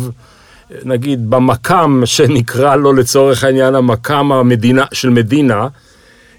נגיד 0.85 1.31
במקם 1.31 2.03
שנקרא 2.05 2.77
לו 2.77 2.93
לצורך 2.93 3.45
העניין 3.45 3.75
המקם 3.75 4.33
המדינה, 4.33 4.85
של 4.93 5.11
מדינה, 5.11 5.69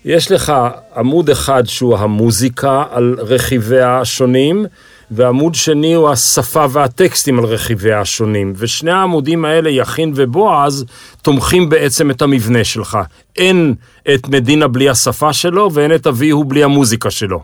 יש 0.06 0.32
לך 0.32 0.54
עמוד 0.96 1.30
אחד 1.30 1.64
שהוא 1.66 1.98
המוזיקה 1.98 2.84
על 2.92 3.16
רכיביה 3.20 4.00
השונים, 4.00 4.66
ועמוד 5.12 5.56
שני 5.56 5.94
הוא 5.94 6.10
השפה 6.10 6.66
והטקסטים 6.70 7.40
על 7.40 7.46
רכיביה 7.46 8.02
השונים. 8.02 8.54
ושני 8.56 8.92
העמודים 8.92 9.46
האלה, 9.46 9.70
יכין 9.70 10.14
ובועז, 10.16 10.86
תומכים 11.22 11.70
בעצם 11.70 12.12
את 12.12 12.22
המבנה 12.22 12.64
שלך. 12.64 12.98
אין 13.38 13.74
את 14.16 14.30
מדינה 14.30 14.68
בלי 14.68 14.90
השפה 14.90 15.34
שלו, 15.34 15.74
ואין 15.74 15.96
את 15.96 16.08
אביהו 16.08 16.44
בלי 16.44 16.64
המוזיקה 16.64 17.12
שלו. 17.12 17.40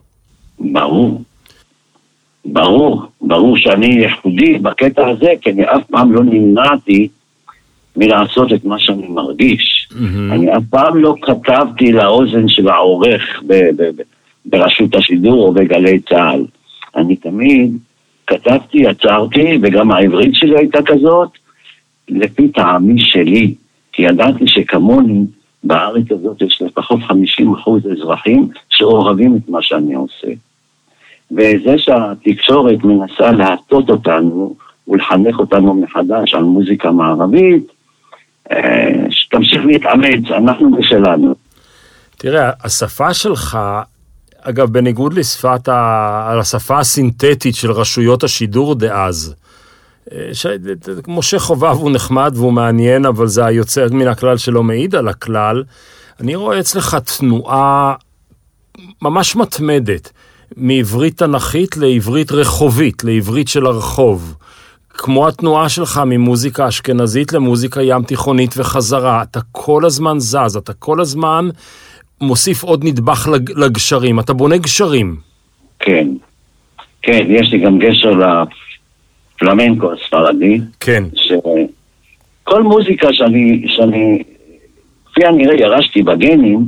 ברור. 0.59 1.21
ברור, 2.45 3.03
ברור 3.21 3.57
שאני 3.57 3.85
ייחודי 3.85 4.57
בקטע 4.57 5.07
הזה, 5.07 5.33
כי 5.41 5.51
אני 5.51 5.63
אף 5.63 5.83
פעם 5.91 6.11
לא 6.11 6.23
נמנעתי 6.23 7.07
מלעשות 7.97 8.53
את 8.53 8.65
מה 8.65 8.79
שאני 8.79 9.07
מרגיש. 9.07 9.89
Mm-hmm. 9.91 10.33
אני 10.33 10.57
אף 10.57 10.63
פעם 10.69 10.97
לא 10.97 11.15
כתבתי 11.21 11.91
לאוזן 11.91 12.47
של 12.47 12.69
העורך 12.69 13.43
ב- 13.47 13.69
ב- 13.75 14.01
ב- 14.01 14.03
ברשות 14.45 14.95
השידור 14.95 15.47
או 15.47 15.53
בגלי 15.53 15.99
צה"ל. 15.99 16.45
אני 16.95 17.15
תמיד 17.15 17.77
כתבתי, 18.27 18.87
עצרתי, 18.87 19.57
וגם 19.61 19.91
העברית 19.91 20.35
שלי 20.35 20.57
הייתה 20.57 20.79
כזאת, 20.85 21.29
לפי 22.09 22.47
טעמי 22.47 22.99
שלי, 22.99 23.53
כי 23.91 24.01
ידעתי 24.01 24.47
שכמוני 24.47 25.25
בארץ 25.63 26.11
הזאת 26.11 26.41
יש 26.41 26.61
לפחות 26.61 26.99
50 27.03 27.53
אחוז 27.53 27.81
אזרחים 27.91 28.49
שאוהבים 28.69 29.35
את 29.35 29.49
מה 29.49 29.61
שאני 29.61 29.93
עושה. 29.93 30.27
וזה 31.31 31.77
שהתקשורת 31.77 32.83
מנסה 32.83 33.31
להטות 33.31 33.89
אותנו 33.89 34.55
ולחנך 34.87 35.39
אותנו 35.39 35.73
מחדש 35.73 36.33
על 36.33 36.43
מוזיקה 36.43 36.91
מערבית, 36.91 37.67
אה, 38.51 39.05
שתמשיך 39.09 39.65
להתאמץ, 39.65 40.31
אנחנו 40.37 40.71
בשלנו. 40.71 41.35
תראה, 42.17 42.51
השפה 42.63 43.13
שלך, 43.13 43.57
אגב, 44.41 44.69
בניגוד 44.69 45.13
לשפת 45.13 45.67
ה... 45.67 46.39
השפה 46.39 46.79
הסינתטית 46.79 47.55
של 47.55 47.71
רשויות 47.71 48.23
השידור 48.23 48.75
דאז, 48.75 49.35
אה, 50.11 50.29
ש... 50.33 50.45
משה 51.07 51.39
חובב 51.39 51.75
הוא 51.77 51.91
נחמד 51.91 52.31
והוא 52.35 52.53
מעניין, 52.53 53.05
אבל 53.05 53.27
זה 53.27 53.45
היוצא 53.45 53.85
מן 53.91 54.07
הכלל 54.07 54.37
שלא 54.37 54.63
מעיד 54.63 54.95
על 54.95 55.07
הכלל. 55.07 55.63
אני 56.19 56.35
רואה 56.35 56.59
אצלך 56.59 56.97
תנועה 57.19 57.93
ממש 59.01 59.35
מתמדת, 59.35 60.11
מעברית 60.57 61.17
תנכית 61.17 61.77
לעברית 61.77 62.31
רחובית, 62.31 63.03
לעברית 63.03 63.47
של 63.47 63.65
הרחוב. 63.65 64.35
כמו 64.89 65.27
התנועה 65.27 65.69
שלך 65.69 66.01
ממוזיקה 66.05 66.67
אשכנזית 66.67 67.33
למוזיקה 67.33 67.81
ים 67.83 68.03
תיכונית 68.03 68.53
וחזרה. 68.57 69.23
אתה 69.23 69.39
כל 69.51 69.85
הזמן 69.85 70.19
זז, 70.19 70.57
אתה 70.57 70.73
כל 70.73 71.01
הזמן 71.01 71.49
מוסיף 72.21 72.63
עוד 72.63 72.83
נדבך 72.83 73.27
לג... 73.33 73.51
לגשרים. 73.51 74.19
אתה 74.19 74.33
בונה 74.33 74.57
גשרים. 74.57 75.15
כן, 75.79 76.07
כן, 77.01 77.25
יש 77.29 77.51
לי 77.51 77.59
גם 77.59 77.79
גשר 77.79 78.11
לפלמנקו 79.41 79.93
הספרדי. 79.93 80.59
כן. 80.79 81.03
שכל 81.15 82.63
מוזיקה 82.63 83.07
שאני, 83.11 83.63
שאני, 83.67 84.23
כפי 85.05 85.25
הנראה 85.25 85.55
ירשתי 85.55 86.03
בגנים, 86.03 86.65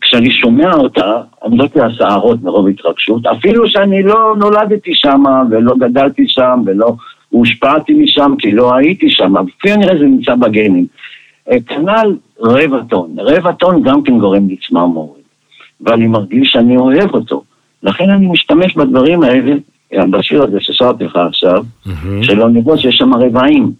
כשאני 0.00 0.30
שומע 0.30 0.72
אותה, 0.72 1.20
עומדות 1.38 1.76
לי 1.76 1.82
השערות 1.82 2.42
מרוב 2.42 2.68
התרגשות, 2.68 3.26
אפילו 3.26 3.68
שאני 3.68 4.02
לא 4.02 4.34
נולדתי 4.38 4.90
שם 4.94 5.22
ולא 5.50 5.74
גדלתי 5.78 6.24
שם 6.28 6.62
ולא 6.66 6.94
הושפעתי 7.28 7.92
משם 7.94 8.34
כי 8.38 8.52
לא 8.52 8.74
הייתי 8.74 9.10
שם, 9.10 9.34
לפי 9.48 9.72
הנראה 9.72 9.98
זה 9.98 10.04
נמצא 10.04 10.34
בגנים. 10.34 10.86
אה, 11.50 11.56
כנ"ל 11.66 12.16
רבע 12.40 12.80
טון, 12.88 13.16
רבע 13.18 13.52
טון 13.52 13.82
גם 13.82 14.02
כן 14.02 14.18
גורם 14.18 14.48
לי 14.48 14.56
צמרמורת, 14.68 15.20
ואני 15.80 16.06
מרגיש 16.06 16.50
שאני 16.52 16.76
אוהב 16.76 17.14
אותו. 17.14 17.42
לכן 17.82 18.10
אני 18.10 18.26
משתמש 18.26 18.74
בדברים 18.74 19.22
האלה, 19.22 19.52
אה, 19.94 20.06
בשיר 20.06 20.42
הזה 20.42 20.58
ששרתי 20.60 21.04
לך 21.04 21.16
עכשיו, 21.16 21.64
mm-hmm. 21.86 21.90
שלא 22.22 22.48
נבוא 22.48 22.76
שיש 22.76 22.96
שם 22.96 23.14
רבעים. 23.14 23.72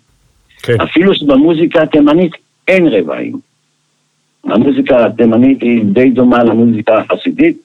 כן. 0.63 0.81
אפילו 0.81 1.15
שבמוזיקה 1.15 1.83
התימנית 1.83 2.33
אין 2.69 2.87
רבעים. 2.87 3.50
המוזיקה 4.45 5.07
התימנית 5.07 5.63
היא 5.63 5.85
די 5.85 6.11
דומה 6.11 6.45
למוזיקה 6.45 6.99
החסידית, 6.99 7.57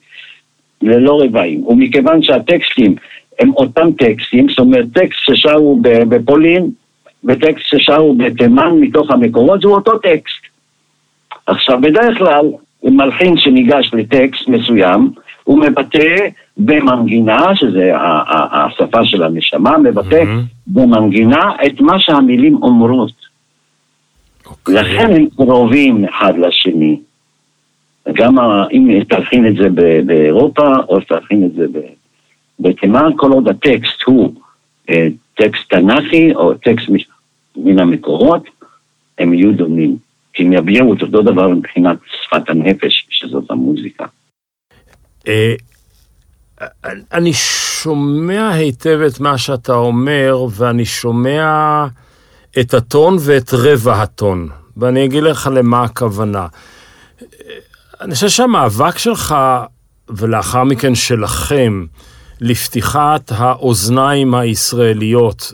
ללא 0.82 1.22
רבעים. 1.22 1.66
ומכיוון 1.66 2.22
שהטקסטים 2.22 2.94
הם 3.38 3.50
אותם 3.56 3.88
טקסטים, 3.98 4.48
זאת 4.48 4.58
אומרת 4.58 4.86
טקסט 4.92 5.18
ששרו 5.20 5.80
בפולין 5.82 6.70
וטקסט 7.24 7.64
ששרו 7.66 8.14
בתימן 8.14 8.70
מתוך 8.80 9.10
המקורות, 9.10 9.60
זה 9.60 9.68
אותו 9.68 9.98
טקסט. 9.98 10.46
עכשיו, 11.46 11.80
בדרך 11.80 12.18
כלל, 12.18 12.46
מלחין 12.84 13.36
שניגש 13.36 13.90
לטקסט 13.94 14.48
מסוים, 14.48 15.10
הוא 15.44 15.60
מבטא 15.60 16.16
במנגינה, 16.56 17.56
שזה 17.56 17.92
השפה 18.52 19.04
של 19.04 19.22
הנשמה, 19.22 19.78
מבטא 19.78 20.22
mm-hmm. 20.22 20.66
במנגינה 20.66 21.52
את 21.66 21.80
מה 21.80 21.98
שהמילים 21.98 22.56
אומרות. 22.62 23.12
Okay. 24.46 24.50
אוקיי. 24.50 24.74
לכן 24.74 25.12
הם 25.12 25.26
קרובים 25.36 26.04
אחד 26.04 26.32
לשני. 26.38 27.00
גם 28.12 28.38
אם 28.72 29.04
תלחין 29.08 29.46
את 29.46 29.54
זה 29.56 29.68
באירופה, 30.06 30.76
או 30.88 31.00
תלחין 31.00 31.46
את 31.46 31.52
זה 31.52 31.66
בתימן, 32.60 33.10
כל 33.16 33.32
עוד 33.32 33.48
הטקסט 33.48 34.02
הוא 34.06 34.34
אה, 34.90 35.08
טקסט 35.34 35.70
תנ"כי 35.70 36.34
או 36.34 36.54
טקסט 36.54 36.88
מן 37.56 37.78
המקורות, 37.78 38.42
הם 39.18 39.34
יהיו 39.34 39.52
דומים. 39.52 39.96
כי 40.32 40.42
הם 40.42 40.52
יביעו 40.52 40.94
את 40.94 41.02
אותו 41.02 41.22
דבר 41.22 41.48
מבחינת 41.48 41.96
שפת 42.22 42.48
הנפש, 42.48 43.06
שזאת 43.10 43.50
המוזיקה. 43.50 44.04
אה, 45.28 45.54
אני 47.12 47.32
שומע 47.32 48.50
היטב 48.50 48.98
את 49.06 49.20
מה 49.20 49.38
שאתה 49.38 49.74
אומר, 49.74 50.46
ואני 50.56 50.84
שומע 50.84 51.86
את 52.60 52.74
הטון 52.74 53.16
ואת 53.20 53.54
רבע 53.54 54.02
הטון, 54.02 54.48
ואני 54.76 55.04
אגיד 55.04 55.22
לך 55.22 55.50
למה 55.54 55.82
הכוונה. 55.82 56.46
אני 58.00 58.14
חושב 58.14 58.28
שהמאבק 58.28 58.98
שלך, 58.98 59.34
ולאחר 60.08 60.64
מכן 60.64 60.94
שלכם, 60.94 61.86
לפתיחת 62.40 63.32
האוזניים 63.34 64.34
הישראליות 64.34 65.52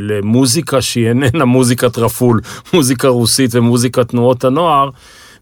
למוזיקה 0.00 0.82
שהיא 0.82 1.08
איננה 1.08 1.44
מוזיקת 1.44 1.98
רפול, 1.98 2.40
מוזיקה 2.72 3.08
רוסית 3.08 3.54
ומוזיקת 3.54 4.08
תנועות 4.08 4.44
הנוער, 4.44 4.90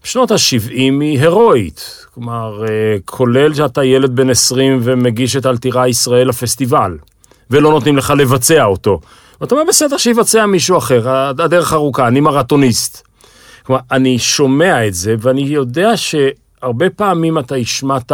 בשנות 0.03 0.31
ה-70 0.31 0.69
היא 0.69 1.19
הירואית. 1.19 2.05
כלומר, 2.13 2.63
אה, 2.63 2.97
כולל 3.05 3.53
שאתה 3.53 3.83
ילד 3.83 4.15
בן 4.15 4.29
20 4.29 4.79
ומגיש 4.83 5.35
את 5.35 5.45
אלתירה 5.45 5.87
ישראל 5.87 6.27
לפסטיבל, 6.27 6.97
ולא 7.49 7.71
נותנים 7.71 7.97
לך 7.97 8.13
לבצע 8.17 8.65
אותו. 8.65 8.99
ואתה 9.41 9.55
אומר, 9.55 9.65
בסדר, 9.67 9.97
שיבצע 9.97 10.45
מישהו 10.45 10.77
אחר, 10.77 11.09
הדרך 11.09 11.73
ארוכה, 11.73 12.07
אני 12.07 12.19
מרתוניסט. 12.19 13.07
כלומר, 13.65 13.81
אני 13.91 14.19
שומע 14.19 14.87
את 14.87 14.93
זה, 14.93 15.15
ואני 15.19 15.41
יודע 15.41 15.97
ש... 15.97 16.15
הרבה 16.61 16.89
פעמים 16.89 17.39
אתה 17.39 17.55
השמעת 17.55 18.11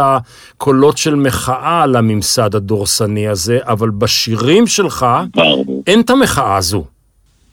קולות 0.56 0.98
של 0.98 1.14
מחאה 1.14 1.82
על 1.82 1.96
הממסד 1.96 2.54
הדורסני 2.54 3.28
הזה, 3.28 3.58
אבל 3.62 3.90
בשירים 3.90 4.66
שלך 4.66 5.06
אין 5.86 6.00
את 6.00 6.10
המחאה 6.10 6.56
הזו. 6.56 6.84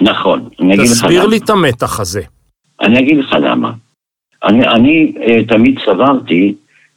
נכון, 0.01 0.49
אני 0.59 0.73
אגיד 0.73 0.85
לך 0.85 1.03
למה. 1.03 1.09
תסביר 1.09 1.27
לי 1.27 1.37
את 1.37 1.49
המתח 1.49 1.99
הזה. 1.99 2.21
אני 2.81 2.99
אגיד 2.99 3.17
לך 3.17 3.35
למה. 3.41 3.71
אני, 4.43 4.67
אני 4.67 5.13
uh, 5.15 5.47
תמיד 5.47 5.79
סברתי 5.85 6.55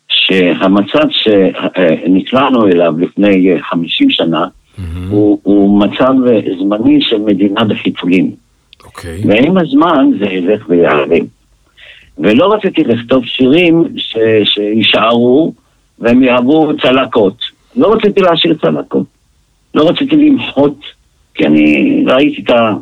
שהמצב 0.09 1.07
שנקלענו 1.11 2.67
אליו 2.67 2.95
לפני 2.99 3.57
uh, 3.57 3.63
50 3.63 4.11
שנה 4.11 4.47
mm-hmm. 4.79 5.11
הוא, 5.11 5.41
הוא 5.43 5.81
מצב 5.81 6.15
uh, 6.27 6.59
זמני 6.59 7.03
של 7.03 7.19
מדינה 7.19 7.65
בחיתולים. 7.65 8.31
אוקיי. 8.85 9.23
Okay. 9.23 9.27
ועם 9.27 9.59
הזמן 9.59 10.11
זה 10.19 10.25
ילך 10.25 10.65
ויערם. 10.69 11.27
ולא 12.19 12.53
רציתי 12.53 12.85
לכתוב 12.85 13.25
שירים 13.25 13.85
ש... 13.97 14.17
שישארו 14.45 15.53
והם 15.99 16.23
יהוו 16.23 16.77
צלקות. 16.83 17.37
לא 17.77 17.93
רציתי 17.93 18.21
להשאיר 18.21 18.55
צלקות. 18.55 19.07
לא 19.75 19.89
רציתי 19.89 20.17
למחות, 20.17 20.79
כי 21.35 21.47
אני 21.47 22.05
ראיתי 22.07 22.43
את, 22.43 22.51
ה... 22.51 22.75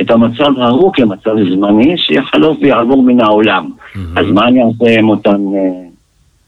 את 0.00 0.10
המצב 0.10 0.58
ההוא 0.58 0.92
כמצב 0.92 1.30
זמני 1.50 1.98
שיחלוף 1.98 2.58
ויעבור 2.60 3.02
מן 3.02 3.20
העולם. 3.20 3.70
Mm-hmm. 3.70 3.98
אז 4.16 4.26
מה 4.26 4.48
אני 4.48 4.60
אעשה 4.62 4.98
עם 4.98 5.08
אותם, 5.08 5.40
אה, 5.54 5.88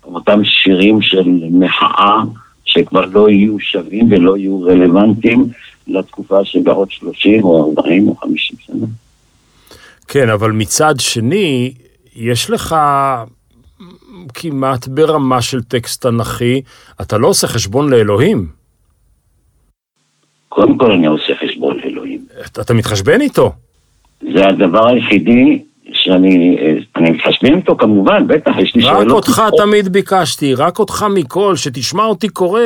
אותם 0.04 0.44
שירים 0.44 1.02
של 1.02 1.28
מחאה 1.50 2.22
שכבר 2.70 3.04
לא 3.04 3.30
יהיו 3.30 3.60
שווים 3.60 4.12
ולא 4.12 4.36
יהיו 4.36 4.62
רלוונטיים 4.62 5.44
לתקופה 5.88 6.44
שבעוד 6.44 6.90
30 6.90 7.44
או 7.44 7.74
40 7.76 8.08
או 8.08 8.16
50 8.16 8.56
שנה? 8.60 8.86
כן, 10.08 10.28
אבל 10.28 10.52
מצד 10.52 10.94
שני, 10.98 11.72
יש 12.16 12.50
לך 12.50 12.76
כמעט 14.34 14.88
ברמה 14.88 15.42
של 15.42 15.62
טקסט 15.62 16.02
תנכי, 16.02 16.62
אתה 17.00 17.18
לא 17.18 17.28
עושה 17.28 17.46
חשבון 17.46 17.90
לאלוהים. 17.90 18.46
קודם 20.48 20.78
כל 20.78 20.92
אני 20.92 21.06
עושה 21.06 21.32
חשבון 21.44 21.76
לאלוהים. 21.84 22.24
אתה, 22.46 22.60
אתה 22.60 22.74
מתחשבן 22.74 23.20
איתו. 23.20 23.52
זה 24.20 24.46
הדבר 24.46 24.88
היחידי 24.88 25.62
שאני 25.92 26.56
אני 26.96 27.10
מתחשבן 27.10 27.56
איתו 27.56 27.76
כמובן, 27.76 28.26
בטח, 28.26 28.52
יש 28.58 28.74
לי 28.74 28.82
שאלות. 28.82 29.06
רק 29.06 29.10
אותך 29.10 29.42
תמיד 29.56 29.88
ביקשתי, 29.88 30.54
רק 30.54 30.78
אותך 30.78 31.06
מכל, 31.14 31.56
שתשמע 31.56 32.04
אותי 32.04 32.28
קורא. 32.28 32.60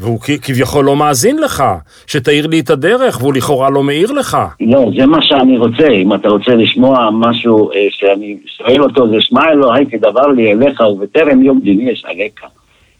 והוא 0.00 0.20
כביכול 0.42 0.84
לא 0.84 0.96
מאזין 0.96 1.38
לך, 1.38 1.64
שתאיר 2.06 2.46
לי 2.46 2.60
את 2.60 2.70
הדרך, 2.70 3.20
והוא 3.20 3.34
לכאורה 3.34 3.70
לא 3.70 3.82
מאיר 3.82 4.12
לך. 4.12 4.38
לא, 4.60 4.90
זה 4.98 5.06
מה 5.06 5.22
שאני 5.22 5.58
רוצה. 5.58 5.88
אם 5.88 6.14
אתה 6.14 6.28
רוצה 6.28 6.54
לשמוע 6.54 7.08
משהו 7.12 7.72
אה, 7.72 7.86
שאני 7.90 8.36
שואל 8.56 8.82
אותו, 8.82 9.08
זה 9.08 9.16
שמע 9.20 9.50
אלוהי 9.52 9.86
כדבר 9.86 10.26
לי 10.26 10.52
אליך, 10.52 10.80
ובטרם 10.80 11.42
יום 11.42 11.60
דיני 11.60 11.90
יש 11.90 12.04
עליך. 12.04 12.44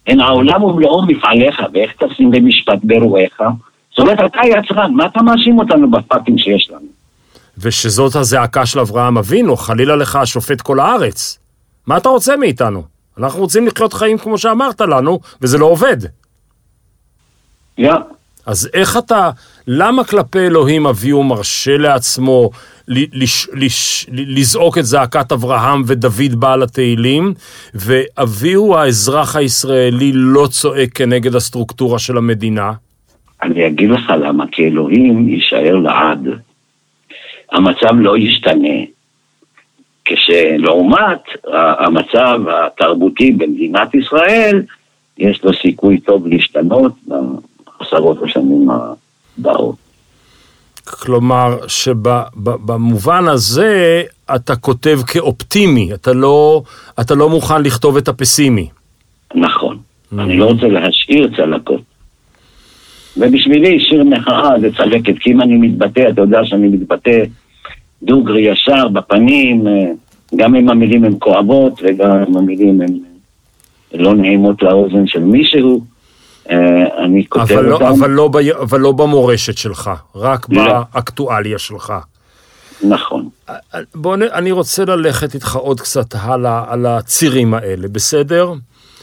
הן 0.07 0.21
העולם 0.21 0.63
ומלואו 0.63 1.07
מפעליך, 1.07 1.63
ואיך 1.73 1.93
תשים 1.99 2.31
במשפט 2.31 2.79
ברואיך? 2.85 3.43
זאת 3.91 3.99
אומרת, 3.99 4.21
אתה 4.21 4.41
יצרן, 4.45 4.93
מה 4.95 5.07
אתה 5.07 5.23
מאשים 5.23 5.59
אותנו 5.59 5.91
בפאקים 5.91 6.39
שיש 6.39 6.71
לנו? 6.71 6.87
ושזאת 7.61 8.17
הזעקה 8.17 8.67
של 8.67 8.81
אברהם 8.81 9.19
אבינו, 9.19 9.57
חלילה 9.57 9.97
לך 9.97 10.17
השופט 10.17 10.61
כל 10.61 10.81
הארץ. 10.81 11.39
מה 11.87 11.97
אתה 11.97 12.09
רוצה 12.09 12.37
מאיתנו? 12.37 12.83
אנחנו 13.19 13.41
רוצים 13.41 13.67
לחיות 13.67 13.93
חיים 13.93 14.19
כמו 14.19 14.39
שאמרת 14.39 14.81
לנו, 14.81 15.21
וזה 15.43 15.59
לא 15.59 15.67
עובד. 15.67 15.97
Ja, 17.81 17.97
אז 18.47 18.69
איך 18.75 18.97
אתה, 18.97 19.31
למה 19.67 20.05
כלפי 20.05 20.39
אלוהים 20.39 20.87
אביהו 20.87 21.23
מרשה 21.23 21.77
לעצמו 21.77 22.51
לש, 22.89 23.49
לש, 23.53 24.07
לזעוק 24.13 24.79
את 24.79 24.85
זעקת 24.85 25.33
אברהם 25.33 25.83
ודוד 25.87 26.35
בעל 26.35 26.63
התהילים, 26.63 27.35
ואביהו 27.75 28.77
האזרח 28.77 29.37
הישראלי 29.37 30.13
לא 30.15 30.47
צועק 30.51 30.93
כנגד 30.95 31.35
הסטרוקטורה 31.35 31.99
של 31.99 32.17
המדינה? 32.17 32.73
אני 33.43 33.67
אגיד 33.67 33.91
לך 33.91 34.13
למה, 34.21 34.45
כי 34.53 34.65
אלוהים 34.65 35.29
יישאר 35.29 35.77
לעד. 35.77 36.29
המצב 37.53 37.95
לא 37.95 38.19
ישתנה. 38.19 38.79
כשלעומת 40.05 41.21
המצב 41.79 42.41
התרבותי 42.49 43.33
במדינת 43.33 43.95
ישראל, 43.95 44.63
יש 45.19 45.45
לו 45.45 45.51
סיכוי 45.63 46.01
טוב 46.01 46.27
להשתנות 46.27 46.93
בעשרות 47.07 48.23
השנים 48.23 48.69
הבאות. 48.71 49.77
כלומר, 50.85 51.57
שבמובן 51.67 53.29
הזה 53.29 54.03
אתה 54.35 54.57
כותב 54.57 54.99
כאופטימי, 55.07 55.95
אתה 55.95 56.13
לא, 56.13 56.63
אתה 57.01 57.15
לא 57.15 57.29
מוכן 57.29 57.63
לכתוב 57.63 57.97
את 57.97 58.09
הפסימי. 58.09 58.69
נכון. 59.35 59.79
אני 60.19 60.39
לא 60.39 60.45
רוצה 60.45 60.67
להשאיר 60.67 61.31
צלקות. 61.37 61.90
ובשבילי 63.17 63.81
שיר 63.81 64.05
מחאה 64.05 64.51
זה 64.61 64.69
צלקת, 64.77 65.15
כי 65.21 65.31
אם 65.31 65.41
אני 65.41 65.57
מתבטא, 65.57 66.05
אתה 66.13 66.21
יודע 66.21 66.45
שאני 66.45 66.69
מתבטא 66.69 67.23
דוגרי 68.03 68.41
ישר 68.41 68.89
בפנים, 68.89 69.67
אה, 69.67 69.73
גם 70.37 70.55
אם 70.55 70.69
המילים 70.69 71.05
הן 71.05 71.15
כואבות 71.19 71.81
וגם 71.83 72.11
אם 72.29 72.37
המילים 72.37 72.81
הן 72.81 72.99
לא 73.95 74.15
נעימות 74.15 74.63
לאוזן 74.63 75.07
של 75.07 75.21
מישהו, 75.21 75.85
אה, 76.51 76.57
אני 77.05 77.25
כותב 77.29 77.53
אבל 77.53 77.65
לא, 77.65 77.75
אותם. 77.75 77.87
אבל, 77.87 78.11
לא 78.11 78.29
ב, 78.29 78.37
אבל 78.37 78.81
לא 78.81 78.93
במורשת 78.93 79.59
שלך, 79.59 79.91
רק 80.17 80.47
לא. 80.51 80.63
באקטואליה 80.95 81.59
שלך. 81.59 81.93
נכון. 82.89 83.29
בוא, 83.95 84.17
נ- 84.17 84.23
אני 84.23 84.53
רוצה 84.53 84.85
ללכת 84.85 85.35
איתך 85.35 85.57
עוד 85.57 85.81
קצת 85.81 86.07
הלאה 86.15 86.65
על 86.69 86.87
הצירים 86.87 87.55
האלה, 87.55 87.89
בסדר? 87.89 88.53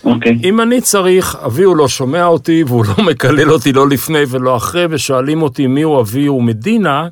אוקיי. 0.08 0.40
אם 0.44 0.62
אני 0.62 0.82
צריך, 0.82 1.36
אביהו 1.46 1.76
לא 1.76 1.88
שומע 1.88 2.26
אותי 2.26 2.64
והוא 2.68 2.86
לא 2.86 3.04
מקלל 3.04 3.52
אותי 3.52 3.74
לא 3.74 3.90
לפני 3.90 4.24
ולא 4.28 4.58
אחרי, 4.58 4.86
ושואלים 4.90 5.42
אותי 5.42 5.68
מי 5.68 5.82
הוא 5.82 6.02
אביהו 6.02 6.42
מדינה, 6.42 7.08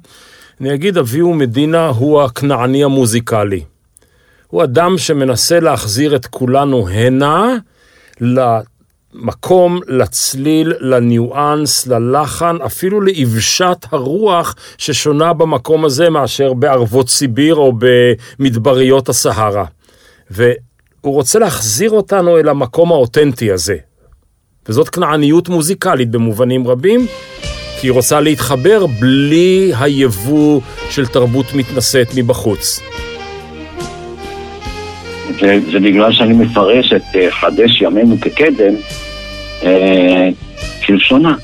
אני 0.62 0.74
אגיד 0.74 0.98
אביהו 0.98 1.34
מדינה 1.34 1.88
הוא 1.88 2.22
הכנעני 2.22 2.84
המוזיקלי. 2.84 3.64
הוא 4.48 4.64
אדם 4.64 4.98
שמנסה 4.98 5.60
להחזיר 5.60 6.16
את 6.16 6.26
כולנו 6.26 6.90
הנה 6.90 7.56
למקום, 8.22 9.80
לצליל, 9.88 10.74
לניואנס, 10.80 11.88
ללחן, 11.88 12.58
אפילו 12.66 13.02
ליבשת 13.02 13.86
הרוח 13.92 14.56
ששונה 14.78 15.34
במקום 15.34 15.86
הזה 15.86 16.10
מאשר 16.10 16.54
בערבות 16.54 17.10
סיביר 17.10 17.56
או 17.56 17.74
במדבריות 18.40 19.10
הסהרה. 19.10 19.66
והוא 21.06 21.16
רוצה 21.16 21.40
להחזיר 21.40 21.92
אותנו 21.92 22.38
אל 22.38 22.50
המקום 22.50 22.92
האותנטי 22.92 23.52
הזה. 23.52 23.76
וזאת 24.70 24.90
כנעניות 24.90 25.50
מוזיקלית 25.50 26.12
במובנים 26.12 26.68
רבים, 26.68 27.00
כי 27.80 27.88
היא 27.88 27.92
רוצה 27.92 28.22
להתחבר 28.22 28.86
בלי 29.00 29.72
היבוא 29.80 30.62
של 30.90 31.06
תרבות 31.06 31.46
מתנשאת 31.54 32.08
מבחוץ. 32.16 32.82
זה, 35.40 35.60
זה 35.72 35.80
בגלל 35.80 36.12
שאני 36.12 36.34
מפרש 36.34 36.94
את 36.94 37.16
אה, 37.16 37.32
חדש 37.32 37.82
ימינו 37.82 38.16
כקדם 38.22 38.76
אה, 39.64 40.30
כלשונה. 40.86 41.36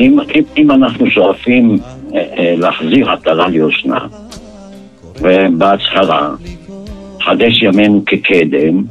אם, 0.00 0.18
אם, 0.34 0.42
אם 0.56 0.70
אנחנו 0.70 1.10
שואפים 1.10 1.78
אה, 2.14 2.24
אה, 2.38 2.54
להחזיר 2.56 3.10
עטרה 3.10 3.48
ליושנה, 3.48 4.06
ובהצהרה, 5.20 6.30
חדש 7.24 7.62
ימינו 7.62 8.02
כקדם, 8.06 8.84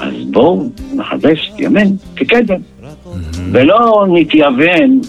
אז 0.00 0.14
בואו 0.30 0.68
נחדש 0.94 1.52
ימינו 1.58 1.96
כקדם. 2.16 2.60
ולא 3.52 4.06
נתייוון 4.12 5.00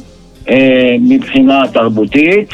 אה, 0.50 0.96
מבחינה 1.00 1.64
תרבותית, 1.74 2.50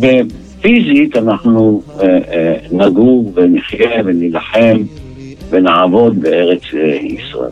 ופיזית 0.00 1.16
אנחנו 1.16 1.82
אה, 2.00 2.18
אה, 2.32 2.54
נגור 2.70 3.32
ונחיה 3.34 4.02
ונילחם 4.04 4.76
ונעבוד 5.50 6.20
בארץ 6.20 6.62
אה, 6.74 6.98
ישראל. 7.02 7.50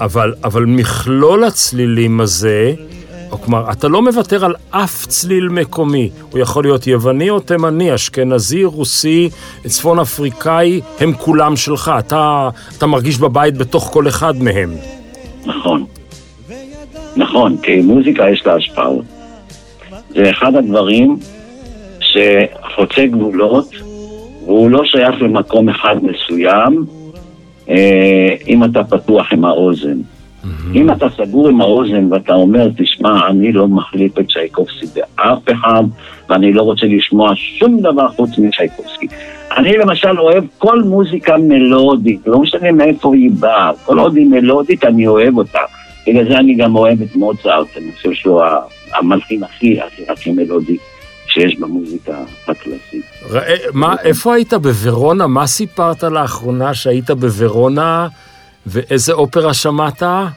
אבל, 0.00 0.34
אבל 0.44 0.64
מכלול 0.64 1.44
הצלילים 1.44 2.20
הזה, 2.20 2.74
או 3.30 3.38
כלומר, 3.38 3.72
אתה 3.72 3.88
לא 3.88 4.02
מוותר 4.02 4.44
על 4.44 4.54
אף 4.70 5.06
צליל 5.06 5.48
מקומי. 5.48 6.10
הוא 6.30 6.40
יכול 6.40 6.64
להיות 6.64 6.86
יווני 6.86 7.30
או 7.30 7.40
תימני, 7.40 7.94
אשכנזי, 7.94 8.64
רוסי, 8.64 9.30
צפון 9.66 9.98
אפריקאי, 9.98 10.80
הם 11.00 11.12
כולם 11.12 11.56
שלך. 11.56 11.92
אתה, 11.98 12.48
אתה 12.78 12.86
מרגיש 12.86 13.18
בבית 13.18 13.56
בתוך 13.56 13.90
כל 13.92 14.08
אחד 14.08 14.36
מהם. 14.36 14.70
נכון. 15.46 15.84
נכון, 17.16 17.56
כי 17.62 17.80
מוזיקה 17.80 18.30
יש 18.30 18.46
לה 18.46 18.54
השפעות. 18.54 19.04
זה 20.08 20.30
אחד 20.30 20.54
הדברים 20.54 21.16
שחוצה 22.00 23.06
גבולות, 23.06 23.70
והוא 24.44 24.70
לא 24.70 24.84
שייך 24.84 25.22
למקום 25.22 25.68
אחד 25.68 25.96
מסוים, 26.02 26.84
אה, 27.68 28.34
אם 28.48 28.64
אתה 28.64 28.84
פתוח 28.84 29.32
עם 29.32 29.44
האוזן. 29.44 29.98
אם 30.74 30.90
אתה 30.90 31.06
סגור 31.16 31.48
עם 31.48 31.60
האוזן 31.60 32.12
ואתה 32.12 32.34
אומר, 32.34 32.68
תשמע, 32.76 33.28
אני 33.28 33.52
לא 33.52 33.68
מחליף 33.68 34.18
את 34.18 34.24
צ'ייקובסקי 34.32 34.86
באף 34.94 35.42
אחד, 35.52 35.84
ואני 36.28 36.52
לא 36.52 36.62
רוצה 36.62 36.86
לשמוע 36.86 37.32
שום 37.34 37.80
דבר 37.80 38.08
חוץ 38.08 38.30
מצ'ייקובסקי. 38.38 39.06
אני 39.56 39.72
למשל 39.76 40.20
אוהב 40.20 40.44
כל 40.58 40.82
מוזיקה 40.82 41.36
מלודית, 41.36 42.20
לא 42.26 42.38
משנה 42.38 42.72
מאיפה 42.72 43.14
היא 43.14 43.30
באה, 43.38 43.70
כל 43.84 43.98
עוד 43.98 44.16
היא 44.16 44.26
מלודית 44.26 44.84
אני 44.84 45.06
אוהב 45.06 45.38
אותה. 45.38 45.58
בגלל 46.06 46.28
זה 46.28 46.38
אני 46.38 46.54
גם 46.54 46.76
אוהב 46.76 47.02
את 47.02 47.16
מוצרט, 47.16 47.66
אני 47.76 47.92
חושב 47.92 48.12
שהוא 48.12 48.42
המלחין 48.94 49.44
הכי 49.44 49.80
הכי 49.80 50.02
הכי 50.08 50.32
מלודי 50.32 50.76
שיש 51.26 51.58
במוזיקה 51.58 52.12
הקלאסית. 52.48 53.04
ראה, 53.30 53.54
מה, 53.72 53.94
איפה 54.04 54.34
היית 54.34 54.54
בוורונה? 54.54 55.26
מה 55.26 55.46
סיפרת 55.46 56.02
לאחרונה 56.02 56.74
שהיית 56.74 57.10
בוורונה 57.10 58.08
ואיזה 58.66 59.12
אופרה 59.12 59.54
שמעת? 59.54 60.02
אה, 60.02 60.28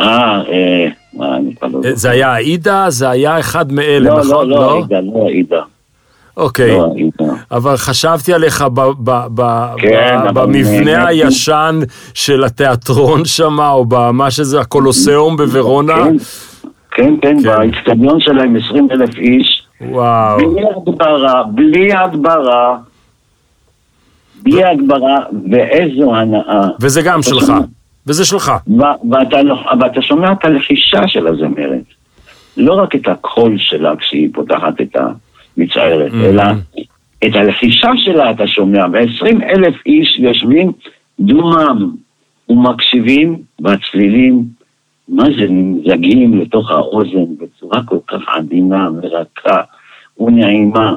אה, 0.00 0.88
מה, 1.14 1.38
לא 1.62 1.68
זוכר. 1.68 1.94
זה 1.94 2.10
היה 2.10 2.34
עאידה? 2.34 2.86
זה 2.88 3.10
היה 3.10 3.40
אחד 3.40 3.72
מאלה, 3.72 4.10
לא, 4.10 4.20
נכון? 4.20 4.48
לא, 4.48 4.56
לא, 4.56 4.72
עאידה, 4.72 5.00
לא 5.00 5.26
עאידה. 5.26 5.60
אוקיי. 6.36 6.78
לא. 6.78 6.86
אבל 7.50 7.76
חשבתי 7.76 8.32
עליך 8.32 8.64
כן, 9.76 10.18
במבנה. 10.34 11.06
הישן 11.06 11.80
של 12.14 12.44
התיאטרון 12.44 13.24
שם, 13.24 13.60
או 13.60 13.84
במה 13.84 14.30
שזה, 14.30 14.60
הקולוסיאום 14.60 15.36
בוורונה. 15.36 15.94
כן, 15.94 16.16
כן, 16.90 17.14
כן, 17.22 17.36
כן. 17.42 17.70
באצטדיון 17.72 18.20
שלהם 18.20 18.56
20 18.56 18.88
אלף 18.90 19.18
איש. 19.18 19.62
וואו. 19.80 20.36
בלי 20.36 20.62
הגברה, 20.76 21.42
בלי 21.54 21.92
הגברה, 21.92 22.76
בלי 24.44 24.64
הגברה, 24.64 25.18
ואיזו 25.50 26.14
הנאה. 26.16 26.68
וזה 26.80 27.02
גם 27.02 27.22
שלך. 27.22 27.44
שומע? 27.46 27.58
וזה 28.06 28.24
שלך. 28.24 28.52
ו- 28.68 29.10
ואתה, 29.12 29.42
לא- 29.42 29.64
ואתה 29.80 30.02
שומע 30.02 30.32
את 30.32 30.44
הלחישה 30.44 31.08
של 31.08 31.26
הזמרת. 31.26 31.84
לא 32.56 32.74
רק 32.74 32.94
את 32.96 33.08
הקול 33.08 33.54
שלה 33.58 33.96
כשהיא 33.96 34.28
פותחת 34.32 34.80
את 34.80 34.96
המצערת, 35.56 36.12
Mhm. 36.12 36.16
אלא 36.24 36.42
את 37.26 37.34
הלחישה 37.34 37.88
שלה 37.96 38.30
אתה 38.30 38.46
שומע. 38.46 38.84
ועשרים 38.92 39.42
אלף 39.42 39.74
איש 39.86 40.18
יושבים 40.18 40.72
דומם 41.20 41.90
ומקשיבים 42.48 43.36
והצלילים, 43.60 44.42
מה 45.08 45.24
זה 45.24 45.46
נמזגים 45.48 46.40
לתוך 46.40 46.70
האוזן 46.70 47.24
בצורה 47.40 47.80
כל 47.84 47.98
כך 48.06 48.20
עדינה 48.36 48.88
ורכה 49.02 49.60
ונעימה. 50.20 50.94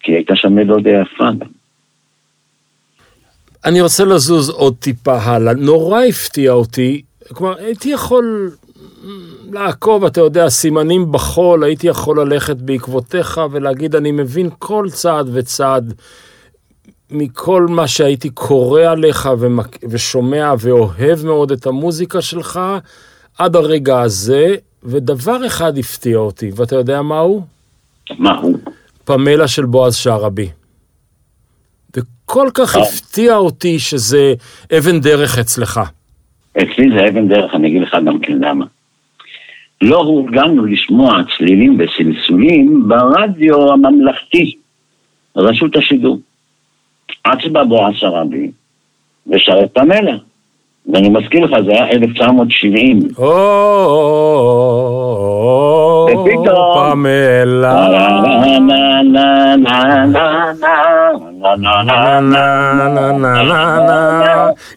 כי 0.00 0.12
הייתה 0.12 0.36
שם 0.36 0.54
מלודיה 0.54 1.00
יפה 1.00 1.24
גם. 1.38 1.46
אני 3.66 3.80
רוצה 3.80 4.04
לזוז 4.04 4.48
עוד 4.48 4.74
טיפה 4.78 5.18
הלאה. 5.18 5.54
נורא 5.54 6.04
הפתיע 6.04 6.52
אותי, 6.52 7.02
כלומר, 7.32 7.56
הייתי 7.58 7.88
יכול 7.88 8.50
לעקוב, 9.52 10.04
אתה 10.04 10.20
יודע, 10.20 10.48
סימנים 10.48 11.12
בחול, 11.12 11.64
הייתי 11.64 11.86
יכול 11.86 12.20
ללכת 12.20 12.56
בעקבותיך 12.56 13.40
ולהגיד, 13.50 13.94
אני 13.94 14.12
מבין 14.12 14.50
כל 14.58 14.86
צעד 14.92 15.28
וצעד 15.32 15.94
מכל 17.10 17.66
מה 17.70 17.88
שהייתי 17.88 18.30
קורא 18.30 18.82
עליך 18.82 19.28
ומק... 19.38 19.78
ושומע 19.88 20.54
ואוהב 20.58 21.24
מאוד 21.24 21.52
את 21.52 21.66
המוזיקה 21.66 22.20
שלך, 22.20 22.60
עד 23.38 23.56
הרגע 23.56 24.00
הזה, 24.00 24.54
ודבר 24.84 25.46
אחד 25.46 25.78
הפתיע 25.78 26.18
אותי, 26.18 26.50
ואתה 26.56 26.76
יודע 26.76 27.02
מה 27.02 27.18
הוא? 27.18 27.42
מה 28.18 28.38
הוא? 28.38 28.58
פמלה 29.04 29.48
של 29.48 29.64
בועז 29.64 29.94
שערבי. 29.94 30.48
וכל 32.36 32.50
כך 32.54 32.76
אה. 32.76 32.82
הפתיע 32.82 33.36
אותי 33.36 33.78
שזה 33.78 34.34
אבן 34.78 35.00
דרך 35.00 35.38
אצלך. 35.38 35.80
אצלי 36.52 36.90
זה 36.96 37.08
אבן 37.08 37.28
דרך, 37.28 37.54
אני 37.54 37.68
אגיד 37.68 37.82
לך 37.82 37.96
גם 38.06 38.18
כן 38.18 38.38
למה. 38.38 38.64
לא 39.82 39.96
הורגלנו 39.96 40.64
לשמוע 40.64 41.22
צלילים 41.36 41.78
וסלסולים 41.78 42.88
ברדיו 42.88 43.72
הממלכתי, 43.72 44.56
רשות 45.36 45.76
השידור. 45.76 46.18
עד 47.24 47.40
שבא 47.40 47.64
בועז 47.64 47.94
שרעבי 47.96 48.50
ושר 49.26 49.64
את 49.64 49.70
פמלה. 49.72 50.16
ואני 50.92 51.08
מזכיר 51.08 51.44
לך, 51.44 51.50
זה 51.66 51.72
היה 51.72 51.88
1970. 51.90 53.00
או, 53.18 53.26
ופתאום- 56.10 56.90
פמלה. 56.92 57.86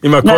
עם 0.02 0.14
הכל 0.14 0.30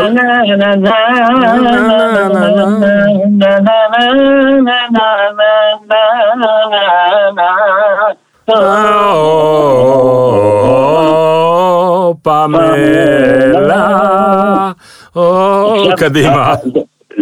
פמלה. 13.62 14.72
או, 15.16 15.84
קדימה. 15.96 16.54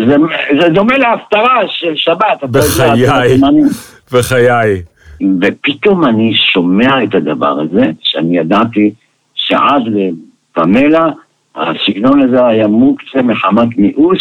זה, 0.06 0.16
זה 0.60 0.68
דומה 0.68 0.98
להפטרה 0.98 1.60
של 1.68 1.92
שבת. 1.96 2.44
בחיי. 2.50 3.38
בחיי. 4.12 4.82
ופתאום 5.40 6.04
אני 6.04 6.34
שומע 6.34 7.04
את 7.04 7.14
הדבר 7.14 7.60
הזה, 7.60 7.90
שאני 8.00 8.38
ידעתי 8.38 8.94
שעד 9.34 9.82
לפמלה, 9.86 11.08
הסגנון 11.54 12.22
הזה 12.22 12.46
היה 12.46 12.66
מוקצה 12.66 13.22
מחמת 13.22 13.78
מיאוס 13.78 14.20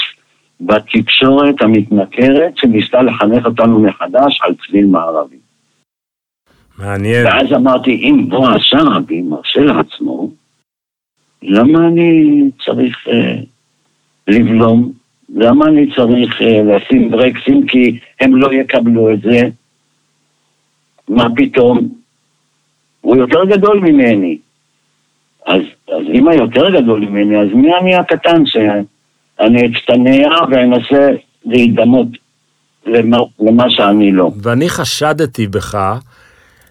בתקשורת 0.62 1.62
המתנכרת 1.62 2.58
שניסתה 2.58 3.02
לחנך 3.02 3.46
אותנו 3.46 3.80
מחדש 3.80 4.40
על 4.42 4.56
צליל 4.66 4.86
מערבי. 4.86 5.36
מעניין. 6.80 7.26
ואז 7.26 7.54
אמרתי, 7.54 7.92
אם 7.92 8.30
בועז 8.30 8.60
שרעבי 8.62 9.22
מרשה 9.22 9.60
לעצמו, 9.62 10.32
למה 11.42 11.88
אני 11.88 12.42
צריך 12.66 13.08
אה, 13.08 13.36
לבלום? 14.30 14.92
למה 15.36 15.66
אני 15.66 15.88
צריך 15.96 16.42
אה, 16.42 16.62
לשים 16.64 17.12
ברקסים 17.12 17.68
כי 17.68 18.00
הם 18.22 18.36
לא 18.36 18.54
יקבלו 18.54 19.14
את 19.14 19.22
זה? 19.22 19.42
מה 21.08 21.28
פתאום? 21.36 21.90
הוא 23.02 23.16
יותר 23.16 23.46
גדול 23.46 23.80
ממני. 23.80 24.38
אז, 25.46 25.62
אז 25.88 26.04
אם 26.14 26.28
הוא 26.28 26.34
יותר 26.34 26.70
גדול 26.70 27.00
ממני, 27.00 27.38
אז 27.38 27.48
מי 27.54 27.76
אני 27.82 27.96
הקטן 27.96 28.46
שאני 28.46 29.60
אצטנע 29.66 30.30
ואנסה 30.52 31.10
להידמות 31.46 32.08
למה, 32.86 33.18
למה 33.40 33.70
שאני 33.70 34.12
לא? 34.12 34.32
ואני 34.42 34.70
חשדתי 34.70 35.48
בך, 35.48 35.78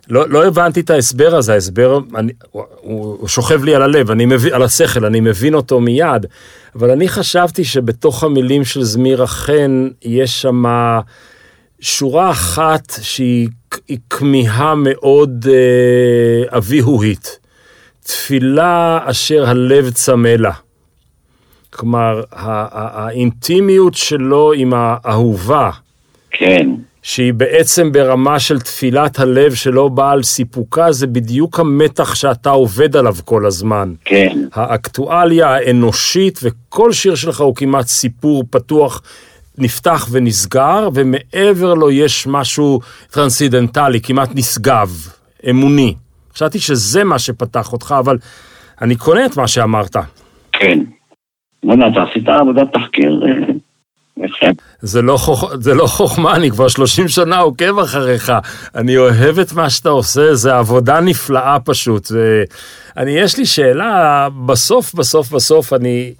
לא, 0.08 0.28
לא 0.28 0.46
הבנתי 0.46 0.80
את 0.80 0.90
ההסבר 0.90 1.34
הזה, 1.36 1.52
ההסבר, 1.52 1.98
אני, 2.16 2.32
הוא, 2.50 2.64
הוא 2.80 3.28
שוכב 3.28 3.64
לי 3.64 3.74
על 3.74 3.82
הלב, 3.82 4.10
אני 4.10 4.26
מבין, 4.26 4.54
על 4.54 4.62
השכל, 4.62 5.04
אני 5.04 5.20
מבין 5.20 5.54
אותו 5.54 5.80
מיד, 5.80 6.26
אבל 6.74 6.90
אני 6.90 7.08
חשבתי 7.08 7.64
שבתוך 7.64 8.24
המילים 8.24 8.64
של 8.64 8.82
זמירה 8.82 9.26
חן 9.26 9.88
יש 10.02 10.42
שם 10.42 10.64
שורה 11.80 12.30
אחת 12.30 12.92
שהיא 13.00 13.48
היא 13.88 13.98
כמיהה 14.10 14.74
מאוד 14.74 15.46
אה, 15.50 16.58
אביהואית. 16.58 17.38
תפילה 18.04 18.98
אשר 19.04 19.44
הלב 19.48 19.90
צמא 19.90 20.28
לה. 20.28 20.52
כלומר, 21.70 22.22
ה- 22.32 22.78
ה- 22.80 23.04
האינטימיות 23.04 23.94
שלו 23.94 24.52
עם 24.52 24.72
האהובה, 24.76 25.70
כן, 26.30 26.70
שהיא 27.08 27.34
בעצם 27.34 27.92
ברמה 27.92 28.38
של 28.38 28.60
תפילת 28.60 29.18
הלב 29.18 29.54
שלא 29.54 29.88
באה 29.88 30.10
על 30.10 30.22
סיפוקה, 30.22 30.92
זה 30.92 31.06
בדיוק 31.06 31.60
המתח 31.60 32.14
שאתה 32.14 32.50
עובד 32.50 32.96
עליו 32.96 33.14
כל 33.24 33.46
הזמן. 33.46 33.92
כן. 34.04 34.36
האקטואליה 34.54 35.48
האנושית, 35.48 36.40
וכל 36.42 36.92
שיר 36.92 37.14
שלך 37.14 37.40
הוא 37.40 37.54
כמעט 37.54 37.86
סיפור 37.86 38.44
פתוח, 38.50 39.02
נפתח 39.58 40.08
ונסגר, 40.10 40.88
ומעבר 40.94 41.74
לו 41.74 41.90
יש 41.90 42.26
משהו 42.26 42.80
טרנסידנטלי, 43.10 44.00
כמעט 44.00 44.28
נשגב, 44.34 44.88
אמוני. 45.50 45.94
חשבתי 46.34 46.58
שזה 46.58 47.04
מה 47.04 47.18
שפתח 47.18 47.72
אותך, 47.72 47.94
אבל 47.98 48.18
אני 48.82 48.96
קונה 48.96 49.26
את 49.26 49.36
מה 49.36 49.48
שאמרת. 49.48 49.96
כן. 50.52 50.78
בוא'נה, 51.64 51.88
אתה 51.88 52.02
עשית 52.10 52.28
עבודת 52.28 52.68
תחקיר 52.72 53.22
אה. 53.26 53.57
זה 54.82 55.02
לא, 55.02 55.16
חוכ... 55.16 55.52
זה 55.60 55.74
לא 55.74 55.86
חוכמה, 55.86 56.36
אני 56.36 56.50
כבר 56.50 56.68
30 56.68 57.08
שנה 57.08 57.38
עוקב 57.38 57.78
אחריך. 57.78 58.32
אני 58.74 58.96
אוהב 58.96 59.38
את 59.38 59.52
מה 59.52 59.70
שאתה 59.70 59.88
עושה, 59.88 60.34
זה 60.34 60.54
עבודה 60.54 61.00
נפלאה 61.00 61.56
פשוט. 61.64 62.12
ואני, 62.12 63.10
יש 63.10 63.38
לי 63.38 63.46
שאלה, 63.46 64.28
בסוף, 64.46 64.94
בסוף, 64.94 65.30
בסוף, 65.30 65.72
אני, 65.72 66.14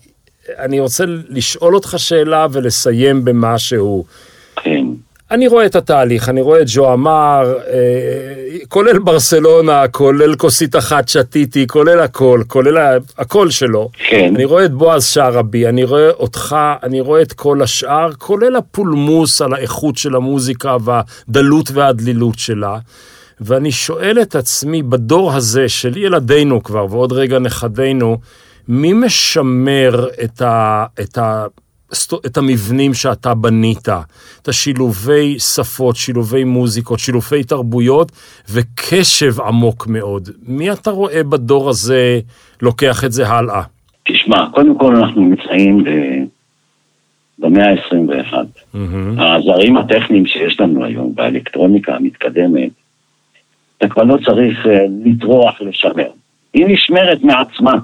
אני 0.59 0.81
רוצה 0.81 1.05
לשאול 1.29 1.75
אותך 1.75 1.95
שאלה 1.97 2.47
ולסיים 2.53 3.25
במשהו. 3.25 4.05
אני 5.31 5.49
רואה 5.49 5.67
את 5.67 5.77
התהליך, 5.77 6.29
אני 6.29 6.41
רואה 6.41 6.61
את 6.61 6.67
ג'ו 6.75 6.93
אמר, 6.93 7.55
אה, 7.71 8.59
כולל 8.69 8.99
ברסלונה, 8.99 9.89
כולל 9.89 10.37
כוסית 10.37 10.77
אחת 10.77 11.09
שתיתי, 11.09 11.67
כולל 11.67 12.01
הכל, 12.01 12.43
כולל 12.47 12.99
הכל 13.19 13.51
שלו. 13.51 13.91
כן. 14.11 14.33
אני 14.35 14.45
רואה 14.45 14.65
את 14.65 14.73
בועז 14.73 15.07
שערבי, 15.07 15.67
אני 15.67 15.85
רואה 15.85 16.11
אותך, 16.11 16.57
אני 16.83 17.01
רואה 17.01 17.23
את 17.23 17.33
כל 17.33 17.63
השאר, 17.63 18.13
כולל 18.19 18.57
הפולמוס 18.57 19.43
על 19.43 19.55
האיכות 19.55 19.97
של 19.97 20.17
המוזיקה 20.17 20.77
והדלות 20.85 21.71
והדלילות 21.71 22.39
שלה. 22.39 22.79
ואני 23.41 23.73
שואל 23.73 24.19
את 24.23 24.37
עצמי, 24.37 24.83
בדור 24.83 25.33
הזה 25.33 25.69
של 25.69 25.97
ילדינו 25.97 26.63
כבר, 26.63 26.87
ועוד 26.91 27.13
רגע 27.13 27.39
נכדינו, 27.39 28.19
מי 28.69 28.93
משמר 28.93 30.09
את, 30.25 30.43
ה, 30.43 30.85
את, 31.01 31.19
ה, 31.19 31.47
את 32.27 32.37
המבנים 32.37 32.95
שאתה 32.95 33.35
בנית, 33.35 33.89
את 34.43 34.49
השילובי 34.49 35.39
שפות, 35.39 35.97
שילובי 35.97 36.45
מוזיקות, 36.45 36.99
שילובי 36.99 37.45
תרבויות 37.45 38.13
וקשב 38.51 39.41
עמוק 39.41 39.87
מאוד. 39.87 40.29
מי 40.47 40.73
אתה 40.73 40.91
רואה 40.91 41.23
בדור 41.23 41.69
הזה 41.69 42.21
לוקח 42.63 43.05
את 43.05 43.13
זה 43.13 43.29
הלאה? 43.29 43.63
תשמע, 44.05 44.47
קודם 44.55 44.79
כל 44.79 44.97
אנחנו 44.97 45.21
נמצאים 45.21 45.85
ב- 45.85 46.25
במאה 47.39 47.71
ה-21. 47.71 48.35
מהמם. 48.75 49.19
העזרים 49.19 49.77
הטכניים 49.77 50.27
שיש 50.27 50.61
לנו 50.61 50.85
היום 50.85 51.15
באלקטרוניקה 51.15 51.95
המתקדמת, 51.95 52.71
אתה 53.79 53.89
כבר 53.89 54.03
לא 54.03 54.17
צריך 54.27 54.67
אה, 54.67 54.85
לטרוח 55.05 55.61
לשמר. 55.61 56.11
היא 56.55 56.67
נשמרת 56.69 57.23
מעצמה. 57.23 57.79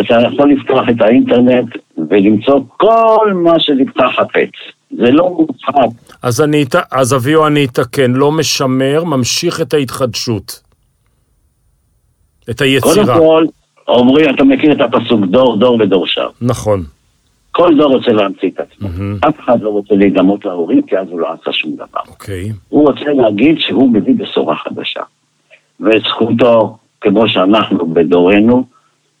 אתה 0.00 0.14
יכול 0.32 0.52
לפתוח 0.52 0.84
את 0.90 1.00
האינטרנט 1.02 1.68
ולמצוא 2.10 2.60
כל 2.76 3.32
מה 3.44 3.60
שלבך 3.60 4.00
חפץ. 4.16 4.50
זה 4.90 5.10
לא 5.10 5.30
מופחד. 5.30 5.88
אז, 6.22 6.40
אני, 6.40 6.62
את- 6.62 6.74
אז 6.92 7.14
אביו 7.14 7.46
אני 7.46 7.64
אתקן, 7.64 8.10
לא 8.12 8.32
משמר, 8.32 9.04
ממשיך 9.04 9.60
את 9.60 9.74
ההתחדשות. 9.74 10.60
את 12.50 12.58
קודם 12.58 12.70
היצירה. 12.98 13.18
כל, 13.18 13.44
אומרים, 13.88 14.30
אתה 14.34 14.44
מכיר 14.44 14.72
את 14.72 14.80
הפסוק 14.80 15.20
דור 15.30 15.56
דור 15.56 15.78
ודורשיו. 15.80 16.30
נכון. 16.42 16.82
כל 17.52 17.74
דור 17.78 17.94
רוצה 17.96 18.12
להמציא 18.12 18.48
את 18.48 18.60
עצמו. 18.60 18.88
אף 19.28 19.40
אחד 19.40 19.60
לא 19.62 19.68
רוצה 19.70 19.94
להידמות 19.94 20.44
להורים, 20.44 20.82
כי 20.82 20.98
אז 20.98 21.06
הוא 21.10 21.20
לא 21.20 21.28
עשה 21.32 21.52
שום 21.52 21.72
דבר. 21.74 22.00
אוקיי. 22.08 22.52
הוא 22.68 22.88
רוצה 22.88 23.04
להגיד 23.22 23.56
שהוא 23.58 23.92
מביא 23.92 24.14
בשורה 24.14 24.56
חדשה. 24.56 25.00
וזכותו, 25.80 26.76
כמו 27.00 27.28
שאנחנו 27.28 27.86
בדורנו, 27.94 28.64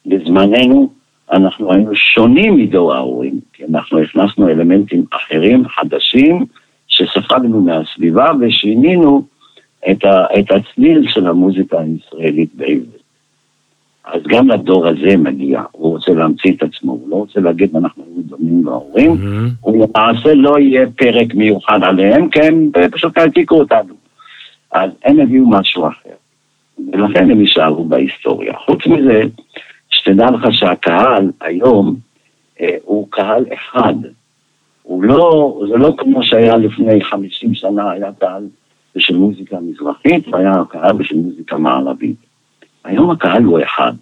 בזמננו, 0.08 0.90
אנחנו 1.32 1.72
היינו 1.72 1.94
שונים 1.94 2.56
מדור 2.56 2.94
ההורים, 2.94 3.40
כי 3.52 3.64
אנחנו 3.70 3.98
הכנסנו 3.98 4.48
אלמנטים 4.48 5.04
אחרים, 5.10 5.68
חדשים, 5.68 6.46
שספגנו 6.88 7.60
מהסביבה 7.60 8.30
ושינינו 8.40 9.22
את, 9.90 10.04
ה, 10.04 10.24
את 10.38 10.50
הצליל 10.50 11.08
של 11.08 11.26
המוזיקה 11.26 11.76
הישראלית 11.80 12.54
בעברית. 12.54 12.98
אז 14.04 14.22
גם 14.28 14.50
לדור 14.50 14.86
הזה 14.86 15.16
מגיע, 15.16 15.62
הוא 15.72 15.90
רוצה 15.90 16.12
להמציא 16.12 16.52
את 16.52 16.62
עצמו, 16.62 16.92
הוא 16.92 17.10
לא 17.10 17.16
רוצה 17.16 17.40
להגיד 17.40 17.76
אנחנו 17.76 18.04
היינו 18.06 18.22
דומים 18.22 18.64
להורים, 18.64 19.10
מהמם. 19.10 19.48
הוא 19.60 19.86
למעשה 19.86 20.34
לא 20.34 20.58
יהיה 20.58 20.86
פרק 20.96 21.34
מיוחד 21.34 21.82
עליהם, 21.82 22.28
כי 22.28 22.40
הם 22.40 22.70
פשוט 22.90 23.18
העתיקו 23.18 23.54
אותנו. 23.54 23.94
אז 24.72 24.90
הם 25.04 25.20
הביאו 25.20 25.50
משהו 25.50 25.88
אחר. 25.88 26.14
ולכן 26.92 27.30
הם 27.30 27.40
יישארו 27.40 27.84
בהיסטוריה. 27.84 28.52
חוץ 28.56 28.86
מזה, 28.86 29.22
שתדע 29.98 30.30
לך 30.30 30.46
שהקהל 30.50 31.30
היום 31.40 31.96
אה, 32.60 32.76
הוא 32.84 33.06
קהל 33.10 33.44
אחד. 33.54 33.94
הוא 34.82 35.02
לא, 35.02 35.60
זה 35.70 35.76
לא 35.76 35.94
כמו 35.98 36.22
שהיה 36.22 36.56
לפני 36.56 37.04
50 37.04 37.54
שנה, 37.54 37.90
היה 37.90 38.10
קהל 38.18 38.46
בשל 38.96 39.16
מוזיקה 39.16 39.56
מזרחית 39.60 40.28
והיה 40.28 40.52
קהל 40.68 40.96
בשל 40.96 41.16
מוזיקה 41.16 41.58
מערבית. 41.58 42.16
היום 42.84 43.10
הקהל 43.10 43.44
הוא 43.44 43.60
אחד, 43.62 43.92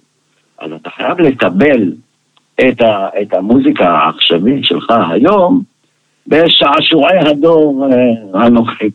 אז 0.59 0.73
אתה 0.73 0.91
חייב 0.91 1.21
לקבל 1.21 1.93
את, 2.61 2.81
ה, 2.81 3.09
את 3.23 3.35
המוזיקה 3.35 3.89
העכשווית 3.89 4.65
שלך 4.65 4.93
היום 5.11 5.63
בשעשועי 6.27 7.19
הדור 7.19 7.89
אה, 7.93 8.45
הנוכחי. 8.45 8.91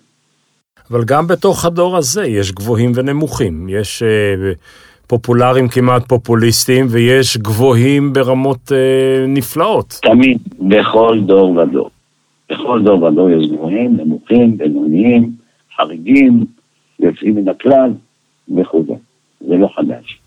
אבל 0.91 1.03
גם 1.05 1.27
בתוך 1.27 1.65
הדור 1.65 1.97
הזה 1.97 2.25
יש 2.25 2.51
גבוהים 2.51 2.91
ונמוכים, 2.95 3.69
יש 3.69 4.03
אה, 4.03 4.51
פופולריים 5.11 5.67
כמעט 5.67 6.07
פופוליסטיים 6.07 6.85
ויש 6.89 7.37
גבוהים 7.37 8.13
ברמות 8.13 8.71
אה, 8.71 9.25
נפלאות. 9.27 9.99
תמיד, 10.01 10.37
בכל 10.59 11.19
דור 11.25 11.57
ודור. 11.57 11.89
בכל 12.51 12.81
דור 12.83 13.03
ודור 13.03 13.29
יש 13.29 13.51
גבוהים, 13.51 13.97
נמוכים, 13.97 14.57
בינוניים, 14.57 15.31
חריגים, 15.77 16.45
יוצאים 16.99 17.35
מן 17.35 17.49
הכלל 17.49 17.91
וכו'. 18.57 18.97
זה 19.47 19.55
לא 19.55 19.69
חדש. 19.75 20.19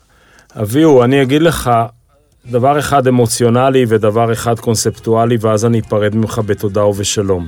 אביהו, 0.61 1.03
אני 1.03 1.21
אגיד 1.21 1.41
לך 1.41 1.71
דבר 2.51 2.79
אחד 2.79 3.07
אמוציונלי 3.07 3.85
ודבר 3.87 4.31
אחד 4.31 4.59
קונספטואלי, 4.59 5.37
ואז 5.41 5.65
אני 5.65 5.79
אפרד 5.79 6.15
ממך 6.15 6.41
בתודה 6.45 6.85
ובשלום. 6.85 7.47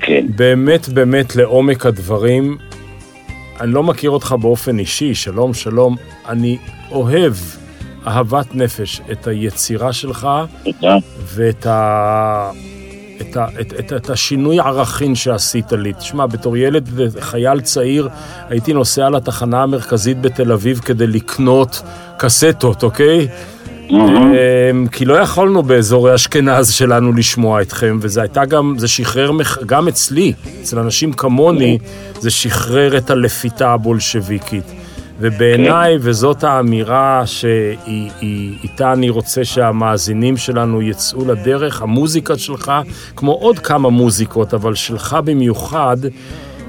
כן. 0.00 0.26
באמת 0.36 0.88
באמת 0.88 1.36
לעומק 1.36 1.86
הדברים, 1.86 2.56
אני 3.60 3.72
לא 3.72 3.82
מכיר 3.82 4.10
אותך 4.10 4.34
באופן 4.40 4.78
אישי, 4.78 5.14
שלום 5.14 5.54
שלום, 5.54 5.96
אני 6.28 6.58
אוהב 6.90 7.34
אהבת 8.06 8.54
נפש 8.54 9.00
את 9.12 9.26
היצירה 9.26 9.92
שלך 9.92 10.28
תודה. 10.64 10.96
ואת 11.34 11.66
ה... 11.66 12.50
את, 13.20 13.36
ה, 13.36 13.46
את, 13.60 13.72
את, 13.78 13.92
את 13.92 14.10
השינוי 14.10 14.60
ערכים 14.60 15.14
שעשית 15.14 15.72
לי. 15.72 15.92
תשמע, 15.92 16.26
בתור 16.26 16.56
ילד 16.56 16.88
וחייל 16.94 17.60
צעיר 17.60 18.08
הייתי 18.48 18.72
נוסע 18.72 19.10
לתחנה 19.10 19.62
המרכזית 19.62 20.20
בתל 20.20 20.52
אביב 20.52 20.78
כדי 20.78 21.06
לקנות 21.06 21.82
קסטות, 22.18 22.82
אוקיי? 22.82 23.28
אמ, 23.90 24.86
כי 24.92 25.04
לא 25.04 25.14
יכולנו 25.14 25.62
באזורי 25.62 26.14
אשכנז 26.14 26.70
שלנו 26.70 27.12
לשמוע 27.12 27.62
אתכם, 27.62 27.98
וזה 28.00 28.22
הייתה 28.22 28.44
גם, 28.44 28.74
זה 28.78 28.88
שחרר, 28.88 29.30
גם 29.66 29.88
אצלי, 29.88 30.32
אצל 30.62 30.78
אנשים 30.78 31.12
כמוני, 31.12 31.78
זה 32.20 32.30
שחרר 32.30 32.96
את 32.96 33.10
הלפיתה 33.10 33.72
הבולשביקית. 33.72 34.64
ובעיניי, 35.20 35.96
וזאת 36.00 36.44
האמירה 36.44 37.22
שאיתה 37.26 38.92
אני 38.92 39.10
רוצה 39.10 39.44
שהמאזינים 39.44 40.36
שלנו 40.36 40.82
יצאו 40.82 41.24
לדרך, 41.24 41.82
המוזיקה 41.82 42.38
שלך, 42.38 42.72
כמו 43.16 43.32
עוד 43.32 43.58
כמה 43.58 43.90
מוזיקות, 43.90 44.54
אבל 44.54 44.74
שלך 44.74 45.16
במיוחד, 45.24 45.96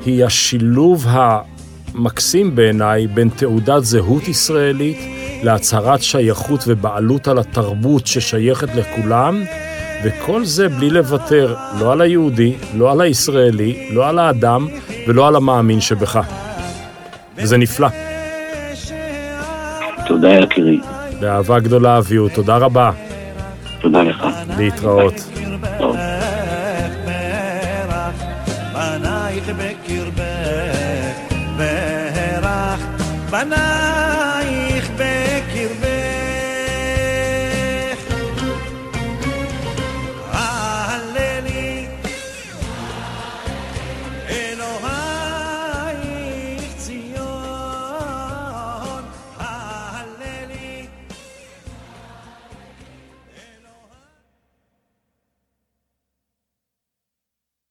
היא 0.05 0.25
השילוב 0.25 1.05
המקסים 1.09 2.55
בעיניי 2.55 3.07
בין 3.07 3.29
תעודת 3.29 3.83
זהות 3.83 4.27
ישראלית 4.27 5.14
להצהרת 5.45 6.01
שייכות 6.01 6.63
ובעלות 6.67 7.27
על 7.27 7.39
התרבות 7.39 8.07
ששייכת 8.07 8.75
לכולם, 8.75 9.43
וכל 10.03 10.45
זה 10.45 10.69
בלי 10.69 10.89
לוותר 10.89 11.55
לא 11.79 11.91
על 11.91 12.01
היהודי, 12.01 12.53
לא 12.75 12.91
על 12.91 13.01
הישראלי, 13.01 13.89
לא 13.93 14.09
על 14.09 14.19
האדם 14.19 14.67
ולא 15.07 15.27
על 15.27 15.35
המאמין 15.35 15.81
שבך. 15.81 16.19
וזה 17.37 17.57
נפלא. 17.57 17.87
תודה 20.07 20.29
יקירי. 20.29 20.79
באהבה 21.19 21.59
גדולה 21.59 21.97
אביהו, 21.97 22.29
תודה 22.29 22.57
רבה. 22.57 22.91
תודה 23.81 24.03
לך. 24.03 24.25
להתראות. 24.57 25.13